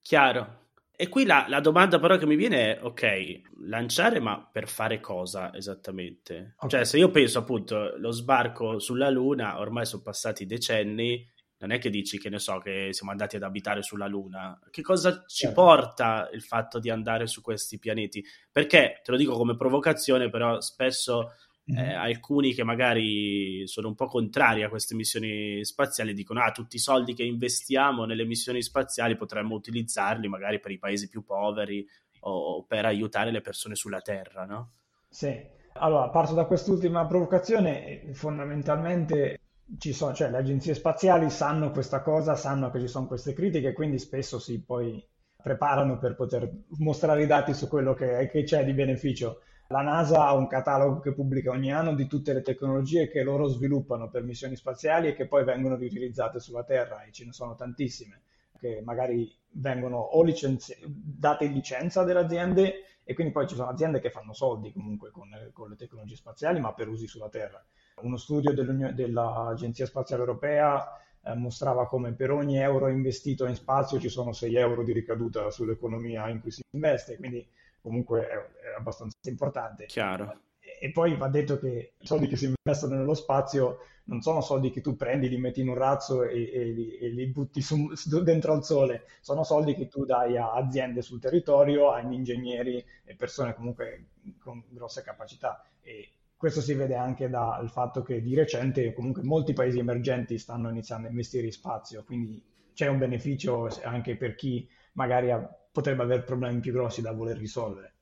Chiaro, 0.01 0.68
e 1.01 1.09
qui 1.09 1.25
la, 1.25 1.47
la, 1.47 1.61
domanda 1.61 2.01
però 2.01 2.17
che 2.17 2.27
mi 2.27 2.35
viene 2.35 2.75
è, 2.75 2.83
ok, 2.83 3.43
lanciare 3.67 4.19
ma 4.19 4.45
per 4.45 4.67
fare 4.67 4.99
cosa 4.99 5.55
esattamente? 5.55 6.55
Okay. 6.57 6.71
Cioè 6.71 6.85
se 6.85 6.99
io 6.99 7.13
penso 7.13 7.39
appunto 7.39 7.97
lo 7.99 8.11
sbarco 8.11 8.81
sulla 8.81 9.09
Luna, 9.09 9.61
ormai 9.61 9.87
sono 9.87 10.03
passati 10.03 10.45
decenni, 10.45 11.25
non 11.59 11.71
è 11.71 11.79
che 11.79 11.89
dici 11.89 12.19
che 12.19 12.29
ne 12.29 12.41
so 12.41 12.59
che 12.59 12.89
siamo 12.91 13.13
andati 13.13 13.37
ad 13.37 13.45
abitare 13.45 13.81
sulla 13.81 14.09
Luna, 14.09 14.59
che 14.73 14.83
cosa 14.83 15.23
ci 15.29 15.47
certo. 15.47 15.63
porta 15.63 16.29
il 16.33 16.43
fatto 16.43 16.81
di 16.81 16.91
andare 16.91 17.29
su 17.29 17.43
questi 17.43 17.79
pianeti? 17.79 18.25
Perché, 18.51 19.01
te 19.05 19.13
lo 19.13 19.17
dico 19.17 19.37
come 19.37 19.55
provocazione, 19.55 20.29
però 20.31 20.61
spesso 20.61 21.35
eh, 21.69 21.73
mm-hmm. 21.73 21.99
alcuni 21.99 22.55
che 22.55 22.65
magari 22.65 23.67
sono 23.67 23.89
un 23.89 23.95
po' 23.95 24.07
contrari 24.07 24.63
a 24.63 24.69
queste 24.69 24.95
missioni 24.95 25.65
spaziali 25.65 26.15
dicono 26.15 26.43
ah 26.43 26.51
tutti 26.51 26.77
i 26.77 26.81
soldi 26.81 27.13
che 27.13 27.25
investiamo 27.25 28.05
nelle 28.05 28.25
missioni 28.25 28.63
spaziali 28.63 29.17
potremmo 29.17 29.55
utilizzarli 29.55 30.29
magari 30.29 30.61
per 30.61 30.71
i 30.71 30.79
paesi 30.79 31.09
più 31.09 31.23
poveri 31.25 31.87
o 32.21 32.65
per 32.65 32.85
aiutare 32.87 33.31
le 33.31 33.41
persone 33.41 33.75
sulla 33.75 34.01
Terra, 34.01 34.45
no? 34.45 34.73
Sì, 35.09 35.41
allora 35.75 36.09
parto 36.09 36.35
da 36.35 36.47
quest'ultima 36.47 37.07
provocazione, 37.07 38.13
fondamentalmente 38.13 39.41
ci 39.79 39.93
sono, 39.93 40.15
cioè 40.15 40.31
le 40.31 40.39
agenzie 40.39 40.75
spaziali 40.75 41.31
sanno 41.31 41.71
questa 41.71 42.01
cosa, 42.01 42.35
sanno 42.35 42.71
che 42.71 42.81
ci 42.81 42.89
sono 42.89 43.07
queste 43.07 43.35
critiche, 43.35 43.73
quindi 43.73 43.99
spesso 43.99 44.39
si 44.39 44.63
poi 44.63 45.05
preparano 45.41 45.99
per 45.99 46.17
poter 46.17 46.51
mostrare 46.79 47.23
i 47.23 47.27
dati 47.27 47.55
su 47.55 47.69
quello 47.69 47.95
che, 47.95 48.29
che 48.31 48.43
c'è 48.43 48.65
di 48.65 48.73
beneficio. 48.73 49.43
La 49.71 49.83
NASA 49.83 50.25
ha 50.25 50.33
un 50.33 50.47
catalogo 50.47 51.01
che 51.01 51.13
pubblica 51.13 51.51
ogni 51.51 51.71
anno 51.71 51.95
di 51.95 52.07
tutte 52.07 52.33
le 52.33 52.41
tecnologie 52.41 53.07
che 53.07 53.23
loro 53.23 53.49
sviluppano 53.49 54.09
per 54.09 54.23
missioni 54.23 54.57
spaziali 54.57 55.09
e 55.09 55.15
che 55.15 55.27
poi 55.27 55.45
vengono 55.45 55.77
riutilizzate 55.77 56.41
sulla 56.41 56.65
Terra 56.65 57.03
e 57.03 57.13
ce 57.13 57.27
ne 57.27 57.33
sono 57.33 57.55
tantissime 57.55 58.23
che 58.59 58.81
magari 58.83 59.31
vengono 59.51 59.99
o 59.99 60.23
licenzi- 60.23 60.75
date 60.87 61.45
in 61.45 61.53
licenza 61.53 62.03
delle 62.03 62.21
aziende 62.21 63.01
e 63.05 63.13
quindi 63.13 63.31
poi 63.31 63.47
ci 63.47 63.57
sono 63.57 63.69
aziende 63.69 64.01
che 64.01 64.09
fanno 64.09 64.33
soldi 64.33 64.73
comunque 64.73 65.11
con, 65.11 65.29
con 65.53 65.69
le 65.69 65.77
tecnologie 65.77 66.17
spaziali 66.17 66.61
ma 66.61 66.73
per 66.73 66.89
usi 66.89 67.07
sulla 67.07 67.29
Terra. 67.29 67.63
Uno 68.01 68.17
studio 68.17 68.55
dell'Agenzia 68.55 69.85
Spaziale 69.85 70.23
Europea 70.23 70.99
eh, 71.23 71.35
mostrava 71.35 71.87
come 71.87 72.15
per 72.15 72.31
ogni 72.31 72.57
euro 72.57 72.89
investito 72.89 73.45
in 73.45 73.55
spazio 73.55 74.01
ci 74.01 74.09
sono 74.09 74.33
6 74.33 74.55
euro 74.55 74.83
di 74.83 74.95
ricaduta 74.95 75.51
sull'economia 75.51 76.27
in 76.31 76.41
cui 76.41 76.53
si 76.53 76.63
investe, 76.71 77.19
quindi 77.19 77.47
comunque 77.83 78.29
è 78.29 78.58
abbastanza 78.77 79.17
importante. 79.23 79.87
Chiaro. 79.87 80.41
E, 80.81 80.91
poi 80.93 81.17
va 81.17 81.29
detto 81.29 81.59
che 81.59 81.95
i 81.99 82.07
soldi 82.07 82.29
che 82.29 82.37
si 82.37 82.45
investono 82.45 82.97
nello 82.97 83.15
spazio 83.15 83.79
non 84.05 84.23
sono 84.23 84.41
soldi 84.41 84.71
che 84.71 84.81
tu 84.81 84.97
prendi, 84.97 85.29
li 85.29 85.39
metti 85.39 85.61
in 85.61 85.69
un 85.69 85.75
razzo 85.75 86.23
e, 86.23 86.51
e, 86.53 86.65
li, 86.65 86.97
e 86.97 87.09
li, 87.09 87.27
butti 87.27 87.61
su, 87.61 87.91
dentro 88.23 88.53
al 88.53 88.65
sole, 88.65 89.05
sono 89.21 89.45
soldi 89.45 89.75
che 89.75 89.89
tu 89.89 90.05
dai 90.05 90.37
a 90.37 90.53
aziende 90.53 91.03
sul 91.03 91.21
territorio, 91.21 91.91
a 91.91 92.01
ingegneri 92.01 92.83
e 93.05 93.15
persone 93.17 93.55
comunque 93.55 94.07
con 94.39 94.63
grosse 94.69 95.03
capacità. 95.03 95.63
E 95.81 96.11
questo 96.37 96.61
si 96.61 96.73
vede 96.75 96.95
anche 96.95 97.29
dal 97.29 97.69
fatto 97.71 98.03
che 98.03 98.23
di 98.23 98.35
recente 98.35 98.93
comunque 98.93 99.23
molti 99.23 99.53
paesi 99.53 99.79
emergenti 99.79 100.39
stanno 100.39 100.71
iniziando 100.71 101.07
a 101.07 101.11
investire 101.11 101.47
in 101.47 101.53
spazio, 101.53 102.05
quindi 102.05 102.43
c'è 102.73 102.87
un 102.87 102.99
beneficio 102.99 103.69
anche 103.83 104.17
per 104.17 104.37
chi 104.37 104.67
magari 104.93 105.31
ha 105.31 105.59
potrebbe 105.79 106.03
avere 106.03 106.23
problemi 106.23 106.59
più 106.61 106.73
grossi 106.73 107.01
da 107.01 107.13
voler 107.13 107.37
risolvere. 107.37 107.95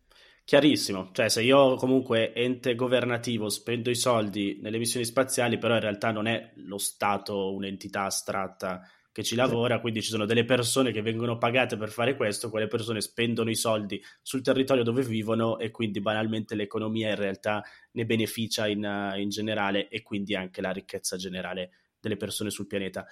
Chiarissimo, 0.47 1.11
cioè 1.11 1.29
se 1.29 1.43
io 1.43 1.75
comunque 1.75 2.33
ente 2.33 2.77
governativo 2.77 3.49
spendo 3.49 3.91
i 3.91 3.97
soldi 3.97 4.61
nelle 4.63 4.79
missioni 4.79 5.05
spaziali, 5.05 5.59
però 5.59 5.75
in 5.75 5.81
realtà 5.81 6.13
non 6.13 6.29
è 6.29 6.53
lo 6.59 6.79
Stato 6.79 7.53
un'entità 7.53 8.05
astratta 8.05 8.89
che 9.11 9.25
ci 9.25 9.35
lavora, 9.35 9.81
quindi 9.81 10.03
ci 10.03 10.11
sono 10.11 10.25
delle 10.25 10.45
persone 10.45 10.93
che 10.93 11.03
vengono 11.03 11.37
pagate 11.37 11.77
per 11.77 11.89
fare 11.89 12.15
questo, 12.15 12.49
quelle 12.49 12.69
persone 12.69 13.01
spendono 13.01 13.51
i 13.51 13.57
soldi 13.57 14.01
sul 14.23 14.41
territorio 14.41 14.85
dove 14.85 15.03
vivono 15.03 15.59
e 15.59 15.73
quindi 15.73 16.01
banalmente 16.01 16.55
l'economia 16.55 17.09
in 17.09 17.17
realtà 17.17 17.65
ne 17.91 18.07
beneficia 18.07 18.69
in, 18.69 19.15
in 19.17 19.29
generale 19.29 19.89
e 19.89 20.03
quindi 20.03 20.37
anche 20.37 20.61
la 20.61 20.71
ricchezza 20.71 21.17
generale 21.17 21.71
delle 21.99 22.17
persone 22.17 22.51
sul 22.51 22.69
pianeta. 22.69 23.05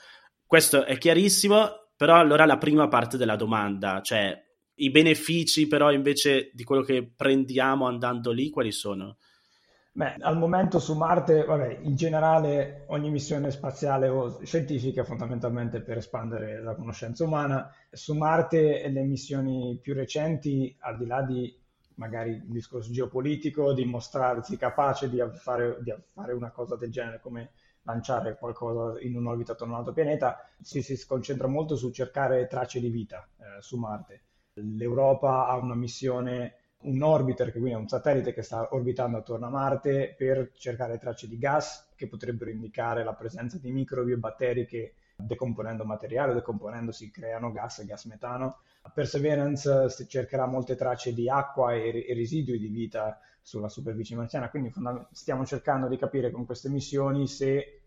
Questo 0.47 0.85
è 0.85 0.97
chiarissimo, 0.99 1.88
però 1.97 2.14
allora 2.14 2.45
la 2.47 2.59
prima 2.59 2.87
parte 2.87 3.17
della 3.17 3.35
domanda, 3.35 4.00
cioè 4.03 4.41
i 4.76 4.90
benefici 4.90 5.66
però 5.66 5.93
invece 5.93 6.50
di 6.52 6.64
quello 6.64 6.83
che 6.83 7.09
prendiamo 7.14 7.87
andando 7.87 8.33
lì, 8.33 8.50
quali 8.50 8.73
sono? 8.73 9.16
Beh, 9.97 10.16
al 10.19 10.37
momento 10.37 10.81
su 10.81 10.97
Marte, 10.97 11.45
vabbè, 11.45 11.78
in 11.83 11.95
generale 11.95 12.85
ogni 12.88 13.11
missione 13.11 13.52
spaziale 13.52 14.09
o 14.09 14.40
scientifica 14.43 15.04
fondamentalmente 15.04 15.83
per 15.83 15.99
espandere 15.99 16.61
la 16.61 16.75
conoscenza 16.75 17.23
umana. 17.23 17.73
Su 17.93 18.14
Marte 18.14 18.88
le 18.88 19.02
missioni 19.04 19.78
più 19.81 19.95
recenti, 19.95 20.75
al 20.81 20.97
di 20.97 21.07
là 21.07 21.23
di 21.23 21.57
magari 21.95 22.31
il 22.31 22.50
discorso 22.50 22.90
geopolitico, 22.90 23.73
di 23.73 23.85
mostrarsi 23.85 24.57
capace 24.57 25.09
di 25.09 25.23
fare, 25.35 25.78
di 25.81 25.95
fare 26.12 26.33
una 26.33 26.50
cosa 26.50 26.75
del 26.75 26.90
genere 26.90 27.21
come 27.21 27.52
lanciare 27.83 28.37
qualcosa 28.37 28.99
in 29.00 29.14
un'orbita 29.14 29.52
attorno 29.52 29.75
a 29.75 29.76
un 29.76 29.85
altro 29.87 29.95
pianeta, 29.95 30.40
si, 30.61 30.83
si 30.83 31.07
concentra 31.07 31.47
molto 31.47 31.76
su 31.76 31.93
cercare 31.93 32.49
tracce 32.49 32.81
di 32.81 32.88
vita 32.88 33.28
eh, 33.38 33.62
su 33.62 33.76
Marte 33.76 34.23
L'Europa 34.56 35.49
ha 35.49 35.56
una 35.56 35.75
missione, 35.75 36.54
un 36.82 37.02
orbiter, 37.02 37.46
che 37.46 37.58
quindi 37.58 37.73
è 37.73 37.80
un 37.80 37.88
satellite 37.88 38.32
che 38.32 38.42
sta 38.42 38.68
orbitando 38.73 39.18
attorno 39.18 39.46
a 39.46 39.50
Marte 39.50 40.14
per 40.16 40.52
cercare 40.54 40.99
tracce 40.99 41.26
di 41.26 41.38
gas 41.38 41.88
che 41.96 42.06
potrebbero 42.06 42.50
indicare 42.50 43.02
la 43.02 43.14
presenza 43.14 43.58
di 43.58 43.73
microbi 43.73 44.12
e 44.12 44.16
batteri 44.16 44.64
che 44.64 44.94
decomponendo 45.16 45.84
materiale 45.84 46.34
decomponendosi 46.34 47.11
creano 47.11 47.50
gas 47.50 47.80
e 47.80 47.84
gas 47.84 48.04
metano. 48.04 48.58
Perseverance 48.92 50.06
cercherà 50.06 50.46
molte 50.46 50.76
tracce 50.76 51.12
di 51.12 51.28
acqua 51.28 51.75
e, 51.75 52.04
e 52.06 52.14
residui 52.14 52.58
di 52.58 52.68
vita 52.68 53.18
sulla 53.40 53.68
superficie 53.68 54.14
marziana, 54.14 54.50
quindi 54.50 54.73
stiamo 55.11 55.44
cercando 55.44 55.88
di 55.88 55.96
capire 55.96 56.30
con 56.30 56.46
queste 56.46 56.68
missioni 56.68 57.26
se 57.26 57.80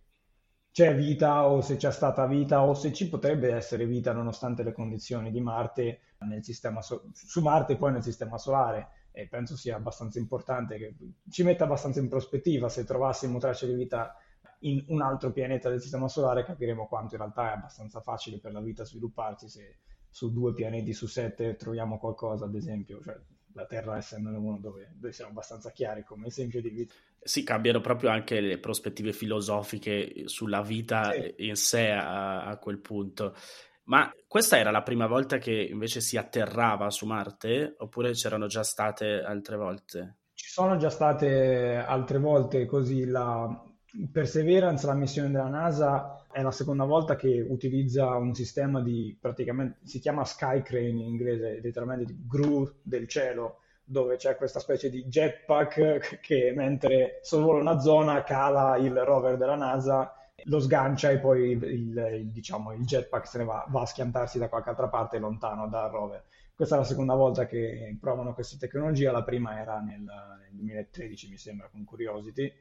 c'è 0.77 0.93
vita 0.93 1.47
o 1.47 1.61
se 1.61 1.75
c'è 1.75 1.91
stata 1.91 2.27
vita 2.27 2.61
o 2.61 2.75
se 2.75 2.93
ci 2.93 3.09
potrebbe 3.09 3.51
essere 3.51 3.87
vita 3.87 4.13
nonostante 4.13 4.61
le 4.61 4.73
condizioni 4.73 5.31
di 5.31 5.41
Marte 5.41 6.01
nel 6.19 6.43
sistema 6.43 6.83
so- 6.83 7.09
su 7.13 7.41
Marte 7.41 7.73
e 7.73 7.77
poi 7.77 7.93
nel 7.93 8.03
sistema 8.03 8.37
solare 8.37 8.89
e 9.11 9.27
penso 9.27 9.57
sia 9.57 9.75
abbastanza 9.75 10.19
importante 10.19 10.77
che 10.77 10.95
ci 11.31 11.41
metta 11.41 11.63
abbastanza 11.63 11.99
in 11.99 12.07
prospettiva 12.07 12.69
se 12.69 12.83
trovassimo 12.83 13.39
tracce 13.39 13.65
di 13.65 13.73
vita 13.73 14.15
in 14.59 14.85
un 14.89 15.01
altro 15.01 15.31
pianeta 15.31 15.67
del 15.67 15.81
sistema 15.81 16.07
solare 16.07 16.43
capiremo 16.43 16.85
quanto 16.85 17.15
in 17.15 17.21
realtà 17.21 17.49
è 17.49 17.55
abbastanza 17.55 17.99
facile 18.01 18.37
per 18.37 18.51
la 18.51 18.61
vita 18.61 18.85
svilupparsi 18.85 19.49
se 19.49 19.79
su 20.11 20.31
due 20.31 20.53
pianeti 20.53 20.93
su 20.93 21.07
sette 21.07 21.55
troviamo 21.55 21.97
qualcosa 21.97 22.45
ad 22.45 22.53
esempio 22.53 23.01
cioè 23.01 23.19
la 23.57 23.65
Terra 23.65 23.97
essendo 23.97 24.29
uno 24.29 24.59
dove, 24.59 24.91
dove, 24.93 25.11
siamo 25.11 25.31
abbastanza 25.31 25.71
chiari 25.71 26.03
come 26.03 26.27
esempio 26.27 26.61
di 26.61 26.69
vita. 26.69 26.93
Sì, 27.27 27.43
cambiano 27.43 27.81
proprio 27.81 28.09
anche 28.09 28.39
le 28.39 28.57
prospettive 28.57 29.11
filosofiche 29.11 30.23
sulla 30.27 30.61
vita 30.61 31.11
sì. 31.11 31.33
in 31.47 31.57
sé 31.57 31.91
a, 31.91 32.45
a, 32.45 32.57
quel 32.57 32.79
punto. 32.79 33.35
Ma 33.83 34.09
questa 34.25 34.57
era 34.57 34.71
la 34.71 34.81
prima 34.81 35.07
volta 35.07 35.37
che 35.37 35.51
invece 35.51 35.99
si 35.99 36.15
atterrava 36.15 36.89
su 36.89 37.05
Marte 37.05 37.75
oppure 37.79 38.13
c'erano 38.13 38.47
già 38.47 38.63
state 38.63 39.21
altre 39.21 39.57
volte? 39.57 40.19
Ci 40.33 40.49
sono 40.49 40.77
già 40.77 40.89
state 40.89 41.75
altre 41.75 42.17
volte 42.17 42.65
così 42.65 43.03
la, 43.03 43.61
Perseverance, 44.09 44.85
la 44.85 44.93
missione 44.93 45.29
della 45.29 45.49
NASA, 45.49 46.25
è 46.31 46.41
la 46.41 46.51
seconda 46.51 46.85
volta 46.85 47.17
che 47.17 47.45
utilizza 47.45 48.15
un 48.15 48.33
sistema 48.33 48.81
di 48.81 49.17
praticamente 49.19 49.79
si 49.83 49.99
chiama 49.99 50.23
Sky 50.23 50.61
Crane 50.61 50.87
in 50.87 50.99
inglese, 50.99 51.59
letteralmente 51.61 52.05
di 52.05 52.25
gru 52.25 52.71
del 52.83 53.07
cielo, 53.07 53.63
dove 53.89 54.17
c'è 54.17 54.35
questa 54.35 54.59
specie 54.59 54.89
di 54.89 55.05
jetpack 55.05 56.19
che 56.19 56.51
mentre 56.53 57.19
sorvola 57.21 57.61
una 57.61 57.79
zona 57.79 58.21
cala 58.23 58.75
il 58.75 58.93
rover 58.93 59.37
della 59.37 59.55
NASA, 59.55 60.13
lo 60.43 60.59
sgancia 60.59 61.09
e 61.09 61.19
poi 61.19 61.51
il, 61.51 61.63
il, 61.63 62.29
diciamo, 62.29 62.73
il 62.73 62.83
jetpack 62.83 63.25
se 63.27 63.37
ne 63.37 63.45
va, 63.45 63.65
va, 63.69 63.81
a 63.81 63.85
schiantarsi 63.85 64.39
da 64.39 64.49
qualche 64.49 64.69
altra 64.69 64.89
parte 64.89 65.19
lontano 65.19 65.69
dal 65.69 65.89
rover. 65.89 66.25
Questa 66.53 66.75
è 66.75 66.79
la 66.79 66.83
seconda 66.83 67.15
volta 67.15 67.45
che 67.45 67.95
provano 67.99 68.33
questa 68.33 68.57
tecnologia, 68.59 69.11
la 69.11 69.23
prima 69.23 69.57
era 69.57 69.79
nel, 69.79 70.01
nel 70.01 70.49
2013 70.51 71.29
mi 71.29 71.37
sembra 71.37 71.69
con 71.71 71.85
Curiosity 71.85 72.51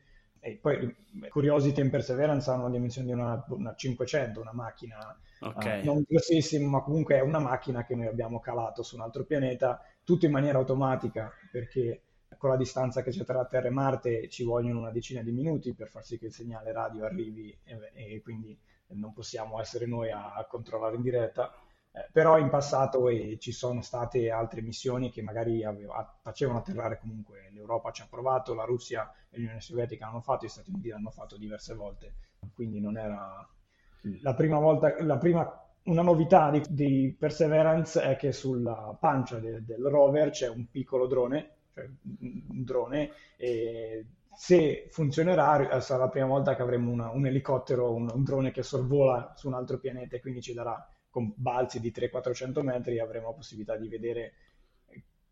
e 0.40 0.58
poi 0.60 0.94
Curiosity 1.28 1.80
e 1.80 1.88
Perseverance 1.88 2.50
hanno 2.50 2.64
la 2.64 2.70
dimensione 2.70 3.06
di 3.06 3.12
una, 3.12 3.44
una 3.48 3.74
500, 3.74 4.40
una 4.40 4.52
macchina 4.52 5.16
okay. 5.40 5.80
uh, 5.80 5.84
non 5.84 6.04
grossissima, 6.06 6.68
ma 6.68 6.82
comunque 6.82 7.16
è 7.16 7.20
una 7.20 7.38
macchina 7.38 7.84
che 7.84 7.94
noi 7.94 8.06
abbiamo 8.06 8.40
calato 8.40 8.82
su 8.82 8.96
un 8.96 9.02
altro 9.02 9.24
pianeta, 9.24 9.80
tutto 10.04 10.26
in 10.26 10.32
maniera 10.32 10.58
automatica, 10.58 11.30
perché 11.50 12.02
con 12.36 12.50
la 12.50 12.56
distanza 12.56 13.02
che 13.02 13.10
c'è 13.10 13.24
tra 13.24 13.44
Terra 13.46 13.68
e 13.68 13.70
Marte 13.70 14.28
ci 14.28 14.44
vogliono 14.44 14.80
una 14.80 14.90
decina 14.90 15.22
di 15.22 15.32
minuti 15.32 15.74
per 15.74 15.88
far 15.88 16.04
sì 16.04 16.18
che 16.18 16.26
il 16.26 16.32
segnale 16.32 16.72
radio 16.72 17.04
arrivi 17.04 17.56
e, 17.64 17.90
e 17.94 18.20
quindi 18.22 18.58
non 18.88 19.12
possiamo 19.12 19.60
essere 19.60 19.86
noi 19.86 20.10
a, 20.10 20.34
a 20.34 20.44
controllare 20.46 20.96
in 20.96 21.02
diretta. 21.02 21.52
Eh, 21.96 22.10
però 22.12 22.36
in 22.36 22.50
passato 22.50 23.08
eh, 23.08 23.38
ci 23.38 23.52
sono 23.52 23.80
state 23.80 24.30
altre 24.30 24.60
missioni 24.60 25.10
che 25.10 25.22
magari 25.22 25.64
aveva, 25.64 26.14
facevano 26.20 26.58
atterrare 26.58 26.98
comunque, 26.98 27.48
l'Europa 27.54 27.90
ci 27.90 28.02
ha 28.02 28.06
provato, 28.06 28.52
la 28.52 28.64
Russia 28.64 29.10
e 29.30 29.38
l'Unione 29.38 29.62
Sovietica 29.62 30.06
hanno 30.06 30.20
fatto, 30.20 30.44
gli 30.44 30.50
Stati 30.50 30.68
Uniti 30.68 30.88
l'hanno 30.90 31.10
fatto 31.10 31.38
diverse 31.38 31.74
volte, 31.74 32.14
quindi 32.52 32.80
non 32.80 32.98
era 32.98 33.48
la 34.20 34.34
prima 34.34 34.58
volta, 34.58 34.94
la 35.02 35.16
prima, 35.16 35.68
una 35.84 36.02
novità 36.02 36.50
di, 36.50 36.62
di 36.68 37.16
Perseverance 37.18 38.02
è 38.02 38.16
che 38.16 38.30
sulla 38.30 38.94
pancia 39.00 39.38
de, 39.38 39.64
del 39.64 39.82
rover 39.84 40.28
c'è 40.28 40.50
un 40.50 40.68
piccolo 40.70 41.06
drone, 41.06 41.50
cioè 41.72 41.88
un 42.18 42.62
drone, 42.62 43.10
e 43.38 44.04
se 44.34 44.88
funzionerà 44.90 45.80
sarà 45.80 46.04
la 46.04 46.10
prima 46.10 46.26
volta 46.26 46.54
che 46.54 46.60
avremo 46.60 46.90
una, 46.90 47.10
un 47.10 47.26
elicottero, 47.26 47.94
un, 47.94 48.10
un 48.12 48.22
drone 48.22 48.50
che 48.50 48.62
sorvola 48.62 49.32
su 49.34 49.48
un 49.48 49.54
altro 49.54 49.78
pianeta 49.78 50.16
e 50.16 50.20
quindi 50.20 50.42
ci 50.42 50.52
darà 50.52 50.86
con 51.16 51.32
balzi 51.34 51.80
di 51.80 51.90
300-400 51.96 52.60
metri 52.60 52.98
avremo 53.00 53.28
la 53.28 53.32
possibilità 53.32 53.74
di 53.74 53.88
vedere 53.88 54.32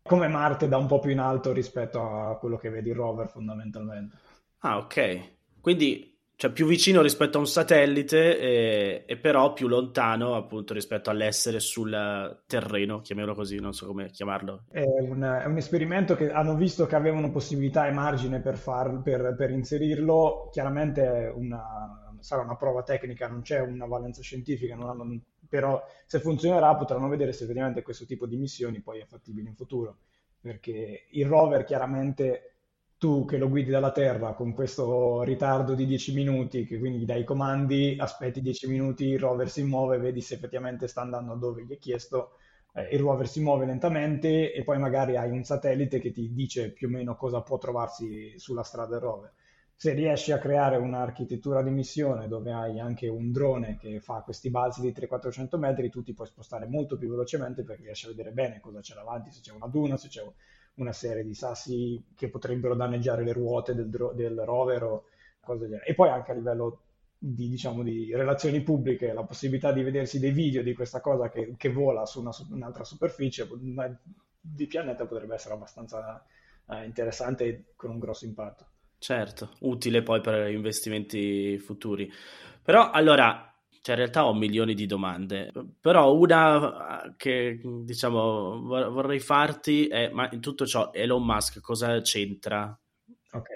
come 0.01 0.27
Marte 0.27 0.67
da 0.67 0.77
un 0.77 0.87
po' 0.87 0.97
più 0.97 1.11
in 1.11 1.19
alto 1.19 1.51
rispetto 1.51 2.01
a 2.01 2.39
quello 2.39 2.57
che 2.57 2.71
vedi 2.71 2.89
il 2.89 2.95
rover 2.95 3.29
fondamentalmente. 3.29 4.15
Ah, 4.59 4.77
ok. 4.77 5.33
Quindi 5.61 6.11
cioè 6.37 6.51
più 6.51 6.65
vicino 6.65 7.03
rispetto 7.03 7.37
a 7.37 7.41
un 7.41 7.47
satellite 7.47 8.39
e, 8.39 9.03
e, 9.05 9.17
però 9.17 9.53
più 9.53 9.67
lontano 9.67 10.35
appunto 10.35 10.73
rispetto 10.73 11.11
all'essere 11.11 11.59
sul 11.59 12.43
terreno, 12.47 13.01
chiamiamolo 13.01 13.35
così, 13.35 13.59
non 13.59 13.71
so 13.71 13.85
come 13.85 14.09
chiamarlo. 14.09 14.63
È 14.67 14.81
un, 14.81 15.21
è 15.21 15.45
un 15.45 15.57
esperimento 15.57 16.15
che 16.15 16.31
hanno 16.31 16.55
visto 16.55 16.87
che 16.87 16.95
avevano 16.95 17.29
possibilità 17.29 17.85
e 17.85 17.91
margine 17.91 18.41
per, 18.41 18.57
far, 18.57 19.01
per, 19.03 19.35
per 19.37 19.51
inserirlo, 19.51 20.49
chiaramente 20.51 21.31
una, 21.33 22.17
sarà 22.19 22.41
una 22.41 22.57
prova 22.57 22.81
tecnica, 22.81 23.27
non 23.27 23.41
c'è 23.41 23.59
una 23.59 23.85
valenza 23.85 24.23
scientifica, 24.23 24.73
hanno, 24.73 25.21
però 25.55 25.81
se 26.05 26.19
funzionerà 26.19 26.75
potranno 26.75 27.07
vedere 27.07 27.31
se 27.31 27.45
effettivamente 27.45 27.81
questo 27.81 28.05
tipo 28.05 28.27
di 28.27 28.35
missioni 28.35 28.81
poi 28.81 28.99
è 28.99 29.05
fattibile 29.05 29.47
in 29.47 29.55
futuro, 29.55 29.99
perché 30.41 31.05
il 31.11 31.25
rover 31.25 31.63
chiaramente 31.63 32.55
tu 32.97 33.23
che 33.23 33.37
lo 33.37 33.47
guidi 33.47 33.69
dalla 33.71 33.93
Terra 33.93 34.33
con 34.33 34.53
questo 34.53 35.23
ritardo 35.23 35.73
di 35.73 35.85
10 35.85 36.13
minuti, 36.13 36.65
che 36.65 36.77
quindi 36.77 37.05
dai 37.05 37.21
i 37.21 37.23
comandi, 37.23 37.95
aspetti 37.97 38.41
10 38.41 38.67
minuti, 38.67 39.05
il 39.05 39.19
rover 39.19 39.49
si 39.49 39.63
muove, 39.63 39.97
vedi 39.97 40.19
se 40.19 40.33
effettivamente 40.35 40.87
sta 40.87 40.99
andando 41.01 41.35
dove 41.35 41.63
gli 41.63 41.71
è 41.71 41.77
chiesto, 41.77 42.31
eh, 42.73 42.89
il 42.91 42.99
rover 42.99 43.27
si 43.29 43.41
muove 43.41 43.65
lentamente 43.65 44.51
e 44.51 44.61
poi 44.65 44.77
magari 44.77 45.15
hai 45.15 45.31
un 45.31 45.43
satellite 45.45 45.99
che 45.99 46.11
ti 46.11 46.33
dice 46.33 46.71
più 46.73 46.87
o 46.87 46.91
meno 46.91 47.15
cosa 47.15 47.41
può 47.41 47.57
trovarsi 47.57 48.37
sulla 48.37 48.63
strada 48.63 48.89
del 48.89 48.99
rover 48.99 49.33
se 49.77 49.93
riesci 49.93 50.31
a 50.31 50.39
creare 50.39 50.77
un'architettura 50.77 51.61
di 51.61 51.69
missione 51.69 52.29
dove 52.29 52.53
hai 52.53 52.79
anche 52.79 53.09
un 53.09 53.31
drone 53.31 53.77
che 53.77 53.99
fa 53.99 54.21
questi 54.21 54.49
balzi 54.49 54.79
di 54.79 54.93
300-400 54.93 55.57
metri, 55.57 55.89
tu 55.89 56.01
ti 56.01 56.13
puoi 56.13 56.27
spostare 56.27 56.65
molto 56.65 56.97
più 56.97 57.09
velocemente 57.09 57.63
perché 57.63 57.83
riesci 57.83 58.05
a 58.05 58.09
vedere 58.09 58.31
bene 58.31 58.61
cosa 58.61 58.79
c'è 58.79 58.93
davanti, 58.93 59.31
se 59.31 59.41
c'è 59.41 59.51
una 59.51 59.67
duna, 59.67 59.97
se 59.97 60.07
c'è 60.07 60.23
una 60.75 60.93
serie 60.93 61.23
di 61.23 61.33
sassi 61.33 62.01
che 62.15 62.29
potrebbero 62.29 62.73
danneggiare 62.73 63.23
le 63.23 63.33
ruote 63.33 63.75
del, 63.75 63.89
del 63.89 64.39
rover 64.45 64.83
o 64.83 65.03
cose 65.41 65.59
del 65.59 65.69
genere. 65.69 65.87
E 65.87 65.93
poi 65.93 66.09
anche 66.09 66.31
a 66.31 66.35
livello 66.35 66.79
di, 67.17 67.49
diciamo, 67.49 67.83
di, 67.83 68.13
relazioni 68.15 68.61
pubbliche, 68.61 69.11
la 69.11 69.23
possibilità 69.23 69.73
di 69.73 69.83
vedersi 69.83 70.19
dei 70.19 70.31
video 70.31 70.63
di 70.63 70.73
questa 70.73 71.01
cosa 71.01 71.29
che, 71.29 71.53
che 71.57 71.71
vola 71.71 72.05
su 72.05 72.21
una, 72.21 72.31
un'altra 72.51 72.83
superficie 72.85 73.47
di 74.39 74.67
pianeta 74.67 75.05
potrebbe 75.05 75.35
essere 75.35 75.55
abbastanza 75.55 76.23
eh, 76.69 76.85
interessante 76.85 77.73
con 77.75 77.89
un 77.89 77.99
grosso 77.99 78.25
impatto. 78.25 78.67
Certo, 79.05 79.51
utile 79.59 80.01
poi 80.01 80.19
per 80.19 80.49
investimenti 80.49 81.59
futuri. 81.59 82.11
Però 82.63 82.89
allora, 82.89 83.53
cioè 83.83 83.93
in 83.93 84.01
realtà 84.01 84.25
ho 84.25 84.33
milioni 84.33 84.73
di 84.73 84.87
domande, 84.87 85.51
però 85.79 86.11
una 86.15 87.13
che 87.15 87.61
diciamo 87.83 88.63
vorrei 88.63 89.19
farti 89.19 89.85
è, 89.85 90.09
ma 90.09 90.27
in 90.31 90.41
tutto 90.41 90.65
ciò 90.65 90.89
Elon 90.91 91.23
Musk 91.23 91.61
cosa 91.61 92.01
c'entra? 92.01 92.75
Ok, 93.33 93.47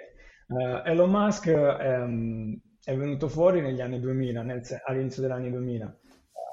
uh, 0.50 0.88
Elon 0.88 1.10
Musk 1.10 1.48
um, 1.48 2.56
è 2.84 2.96
venuto 2.96 3.28
fuori 3.28 3.62
negli 3.62 3.82
anni 3.82 4.00
2000, 4.00 4.44
nel, 4.44 4.62
all'inizio 4.86 5.24
degli 5.24 5.32
anni 5.32 5.50
2000. 5.50 6.00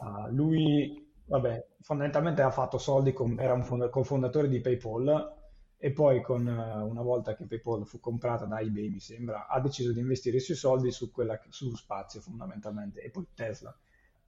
Uh, 0.00 0.34
lui, 0.34 1.06
vabbè, 1.26 1.66
fondamentalmente 1.82 2.40
ha 2.40 2.50
fatto 2.50 2.78
soldi, 2.78 3.12
con, 3.12 3.38
era 3.38 3.52
un 3.52 3.88
cofondatore 3.90 4.48
di 4.48 4.62
PayPal 4.62 5.44
e 5.78 5.92
poi 5.92 6.22
con, 6.22 6.46
uh, 6.46 6.86
una 6.88 7.02
volta 7.02 7.34
che 7.34 7.46
PayPal 7.46 7.86
fu 7.86 8.00
comprata 8.00 8.44
da 8.46 8.60
eBay, 8.60 8.88
mi 8.88 9.00
sembra, 9.00 9.46
ha 9.46 9.60
deciso 9.60 9.92
di 9.92 10.00
investire 10.00 10.38
i 10.38 10.40
suoi 10.40 10.56
soldi 10.56 10.90
su 10.90 11.10
quella, 11.10 11.38
sullo 11.48 11.76
spazio 11.76 12.20
fondamentalmente 12.20 13.02
e 13.02 13.10
poi 13.10 13.26
Tesla. 13.34 13.76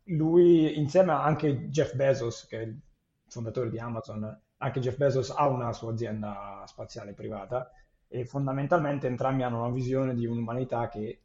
Lui, 0.04 0.78
insieme 0.78 1.12
anche 1.12 1.68
Jeff 1.68 1.94
Bezos, 1.94 2.46
che 2.46 2.58
è 2.61 2.62
il 2.62 2.78
fondatore 3.28 3.70
di 3.70 3.78
Amazon, 3.78 4.40
anche 4.58 4.80
Jeff 4.80 4.96
Bezos 4.96 5.30
ha 5.30 5.46
una 5.48 5.72
sua 5.72 5.92
azienda 5.92 6.64
spaziale 6.66 7.12
privata 7.12 7.70
e 8.08 8.24
fondamentalmente 8.24 9.06
entrambi 9.06 9.42
hanno 9.42 9.64
una 9.64 9.72
visione 9.72 10.14
di 10.14 10.26
un'umanità 10.26 10.88
che 10.88 11.22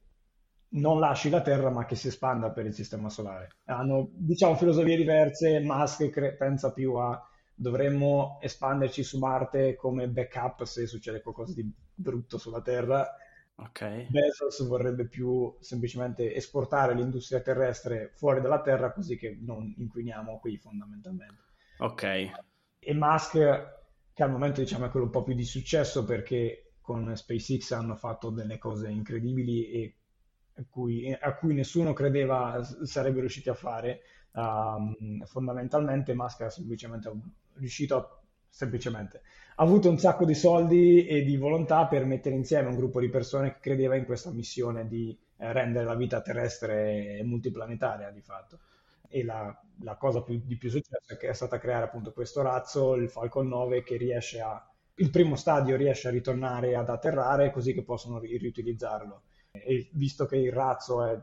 non 0.75 0.99
lasci 0.99 1.29
la 1.29 1.41
Terra 1.41 1.69
ma 1.69 1.85
che 1.85 1.95
si 1.95 2.07
espanda 2.07 2.51
per 2.51 2.65
il 2.65 2.73
sistema 2.73 3.09
solare. 3.09 3.49
Hanno, 3.65 4.09
diciamo, 4.11 4.55
filosofie 4.55 4.97
diverse, 4.97 5.59
Musk 5.59 6.09
cre- 6.09 6.35
pensa 6.35 6.71
più 6.71 6.95
a 6.95 7.21
dovremmo 7.55 8.39
espanderci 8.41 9.03
su 9.03 9.17
Marte 9.19 9.75
come 9.75 10.07
backup 10.07 10.63
se 10.63 10.87
succede 10.87 11.21
qualcosa 11.21 11.53
di 11.53 11.71
brutto 11.93 12.37
sulla 12.37 12.61
Terra. 12.61 13.07
Okay. 13.55 14.07
Bezos 14.09 14.65
vorrebbe 14.67 15.07
più 15.07 15.55
semplicemente 15.59 16.33
esportare 16.33 16.95
l'industria 16.95 17.41
terrestre 17.41 18.11
fuori 18.15 18.41
dalla 18.41 18.61
Terra 18.61 18.91
così 18.91 19.15
che 19.15 19.37
non 19.41 19.73
inquiniamo 19.77 20.39
qui 20.39 20.57
fondamentalmente. 20.57 21.41
Ok. 21.77 22.03
E 22.79 22.93
Musk, 22.93 23.33
che 24.13 24.23
al 24.23 24.31
momento 24.31 24.61
diciamo 24.61 24.85
è 24.85 24.89
quello 24.89 25.05
un 25.05 25.11
po' 25.11 25.23
più 25.23 25.35
di 25.35 25.45
successo 25.45 26.03
perché 26.03 26.73
con 26.81 27.15
SpaceX 27.15 27.71
hanno 27.71 27.95
fatto 27.95 28.29
delle 28.29 28.57
cose 28.57 28.89
incredibili 28.89 29.69
e 29.69 29.97
a 30.55 30.65
cui, 30.69 31.11
a 31.11 31.35
cui 31.35 31.53
nessuno 31.53 31.93
credeva 31.93 32.61
sarebbe 32.83 33.19
riusciti 33.19 33.49
a 33.49 33.53
fare. 33.53 34.01
Um, 34.33 35.23
fondamentalmente 35.25 36.13
Musk 36.15 36.41
ha 36.41 36.49
semplicemente 36.49 37.09
riuscito 37.55 37.95
a 37.95 38.21
semplicemente 38.49 39.21
ha 39.55 39.63
avuto 39.63 39.89
un 39.89 39.99
sacco 39.99 40.25
di 40.25 40.33
soldi 40.33 41.05
e 41.05 41.23
di 41.23 41.37
volontà 41.37 41.85
per 41.85 42.05
mettere 42.05 42.35
insieme 42.35 42.69
un 42.69 42.75
gruppo 42.75 42.99
di 42.99 43.09
persone 43.09 43.53
che 43.53 43.59
credeva 43.59 43.95
in 43.95 44.05
questa 44.05 44.31
missione 44.31 44.87
di 44.87 45.15
eh, 45.37 45.51
rendere 45.53 45.85
la 45.85 45.95
vita 45.95 46.21
terrestre 46.21 47.21
multiplanetaria 47.23 48.09
di 48.09 48.21
fatto. 48.21 48.59
E 49.07 49.23
la, 49.23 49.55
la 49.81 49.95
cosa 49.95 50.23
più, 50.23 50.41
di 50.43 50.57
più 50.57 50.69
successo 50.71 51.13
è 51.13 51.17
è 51.17 51.33
stata 51.33 51.59
creare 51.59 51.85
appunto 51.85 52.13
questo 52.13 52.41
razzo, 52.41 52.95
il 52.95 53.09
Falcon 53.09 53.47
9, 53.47 53.83
che 53.83 53.95
riesce 53.95 54.39
a, 54.41 54.67
il 54.95 55.11
primo 55.11 55.35
stadio 55.35 55.75
riesce 55.75 56.07
a 56.07 56.11
ritornare 56.11 56.75
ad 56.75 56.89
atterrare 56.89 57.51
così 57.51 57.73
che 57.73 57.83
possono 57.83 58.17
ri- 58.17 58.37
riutilizzarlo. 58.37 59.21
E 59.51 59.89
visto 59.91 60.25
che 60.25 60.37
il 60.37 60.51
razzo 60.51 61.05
è 61.05 61.21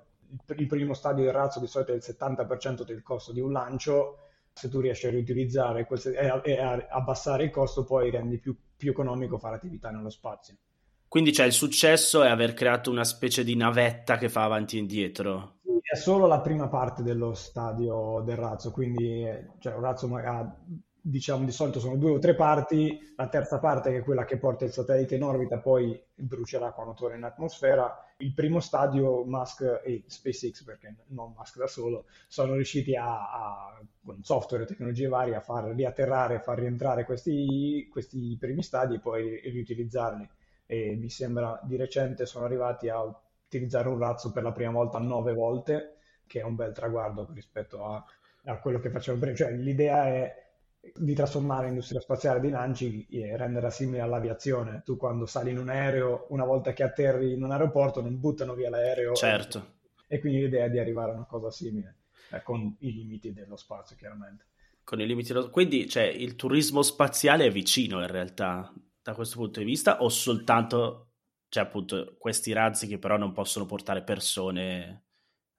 il 0.56 0.66
primo 0.68 0.94
stadio 0.94 1.24
del 1.24 1.32
razzo 1.32 1.58
di 1.58 1.66
solito 1.66 1.90
è 1.90 1.96
il 1.96 2.02
70% 2.04 2.84
del 2.84 3.02
costo 3.02 3.32
di 3.32 3.40
un 3.40 3.50
lancio, 3.50 4.18
se 4.52 4.68
tu 4.68 4.80
riesci 4.80 5.06
a 5.06 5.10
riutilizzare 5.10 5.86
e 6.44 6.58
a, 6.58 6.86
abbassare 6.90 7.44
il 7.44 7.50
costo, 7.50 7.84
poi 7.84 8.10
rendi 8.10 8.38
più, 8.38 8.56
più 8.76 8.90
economico 8.90 9.38
fare 9.38 9.56
attività 9.56 9.90
nello 9.90 10.10
spazio. 10.10 10.56
Quindi 11.08 11.32
c'è 11.32 11.44
il 11.44 11.52
successo 11.52 12.22
è 12.22 12.28
aver 12.28 12.54
creato 12.54 12.90
una 12.90 13.04
specie 13.04 13.42
di 13.42 13.56
navetta 13.56 14.16
che 14.16 14.28
fa 14.28 14.44
avanti 14.44 14.76
e 14.76 14.80
indietro. 14.80 15.56
È 15.82 15.96
solo 15.96 16.26
la 16.26 16.40
prima 16.40 16.68
parte 16.68 17.02
dello 17.02 17.34
stadio 17.34 18.22
del 18.24 18.36
razzo, 18.36 18.70
quindi 18.70 19.26
cioè, 19.58 19.74
un 19.74 19.80
razzo 19.80 20.14
ha 20.14 20.56
diciamo 21.02 21.44
di 21.44 21.50
solito 21.50 21.80
sono 21.80 21.96
due 21.96 22.12
o 22.12 22.18
tre 22.18 22.34
parti, 22.34 23.12
la 23.16 23.28
terza 23.28 23.58
parte 23.58 23.90
che 23.90 23.98
è 23.98 24.02
quella 24.02 24.24
che 24.24 24.38
porta 24.38 24.64
il 24.64 24.72
satellite 24.72 25.14
in 25.14 25.22
orbita 25.22 25.58
poi 25.58 26.00
brucerà 26.14 26.72
quando 26.72 26.94
torna 26.94 27.16
in 27.16 27.24
atmosfera. 27.24 28.04
Il 28.18 28.34
primo 28.34 28.60
stadio 28.60 29.24
Musk 29.24 29.80
e 29.84 30.02
SpaceX, 30.06 30.62
perché 30.64 30.94
non 31.08 31.32
Musk 31.36 31.58
da 31.58 31.66
solo, 31.66 32.04
sono 32.28 32.54
riusciti 32.54 32.94
a, 32.94 33.04
a 33.04 33.80
con 34.04 34.22
software 34.22 34.64
e 34.64 34.66
tecnologie 34.66 35.08
varie 35.08 35.34
a 35.34 35.40
far 35.40 35.64
riatterrare, 35.74 36.40
far 36.40 36.58
rientrare 36.58 37.04
questi, 37.04 37.88
questi 37.90 38.36
primi 38.38 38.62
stadi 38.62 38.96
e 38.96 39.00
poi 39.00 39.40
riutilizzarli. 39.40 40.28
E 40.66 40.96
mi 40.96 41.08
sembra 41.08 41.58
di 41.62 41.76
recente 41.76 42.26
sono 42.26 42.44
arrivati 42.44 42.88
a 42.88 43.02
utilizzare 43.46 43.88
un 43.88 43.98
razzo 43.98 44.30
per 44.32 44.42
la 44.42 44.52
prima 44.52 44.70
volta 44.70 44.98
nove 44.98 45.32
volte, 45.32 45.96
che 46.26 46.40
è 46.40 46.44
un 46.44 46.54
bel 46.54 46.72
traguardo 46.72 47.28
rispetto 47.32 47.84
a, 47.84 48.04
a 48.44 48.58
quello 48.58 48.78
che 48.78 48.90
facevano 48.90 49.22
prima. 49.22 49.36
Cioè, 49.36 49.52
l'idea 49.52 50.06
è 50.06 50.49
di 50.80 51.14
trasformare 51.14 51.66
l'industria 51.66 52.00
spaziale 52.00 52.40
dei 52.40 52.50
lanci 52.50 53.06
e 53.10 53.36
renderla 53.36 53.70
simile 53.70 54.00
all'aviazione. 54.00 54.82
Tu 54.84 54.96
quando 54.96 55.26
sali 55.26 55.50
in 55.50 55.58
un 55.58 55.68
aereo, 55.68 56.26
una 56.30 56.44
volta 56.44 56.72
che 56.72 56.82
atterri 56.82 57.32
in 57.32 57.42
un 57.42 57.50
aeroporto, 57.50 58.00
non 58.00 58.18
buttano 58.18 58.54
via 58.54 58.70
l'aereo. 58.70 59.12
Certo. 59.12 59.78
E, 60.08 60.18
quindi 60.18 60.40
l'idea 60.40 60.64
è 60.64 60.70
di 60.70 60.78
arrivare 60.78 61.12
a 61.12 61.14
una 61.14 61.26
cosa 61.26 61.50
simile, 61.50 61.98
eh, 62.32 62.42
con 62.42 62.74
i 62.80 62.92
limiti 62.92 63.32
dello 63.32 63.56
spazio, 63.56 63.94
chiaramente. 63.96 64.46
Con 64.82 65.00
i 65.00 65.06
limiti 65.06 65.32
dello... 65.32 65.50
Quindi, 65.50 65.88
cioè, 65.88 66.04
il 66.04 66.34
turismo 66.34 66.82
spaziale 66.82 67.44
è 67.44 67.50
vicino 67.50 68.00
in 68.00 68.08
realtà, 68.08 68.72
da 69.02 69.14
questo 69.14 69.36
punto 69.36 69.60
di 69.60 69.66
vista, 69.66 70.02
o 70.02 70.08
soltanto, 70.08 71.10
cioè, 71.48 71.62
appunto, 71.62 72.16
questi 72.18 72.52
razzi 72.52 72.86
che 72.86 72.98
però 72.98 73.16
non 73.16 73.32
possono 73.32 73.66
portare 73.66 74.02
persone 74.02 75.04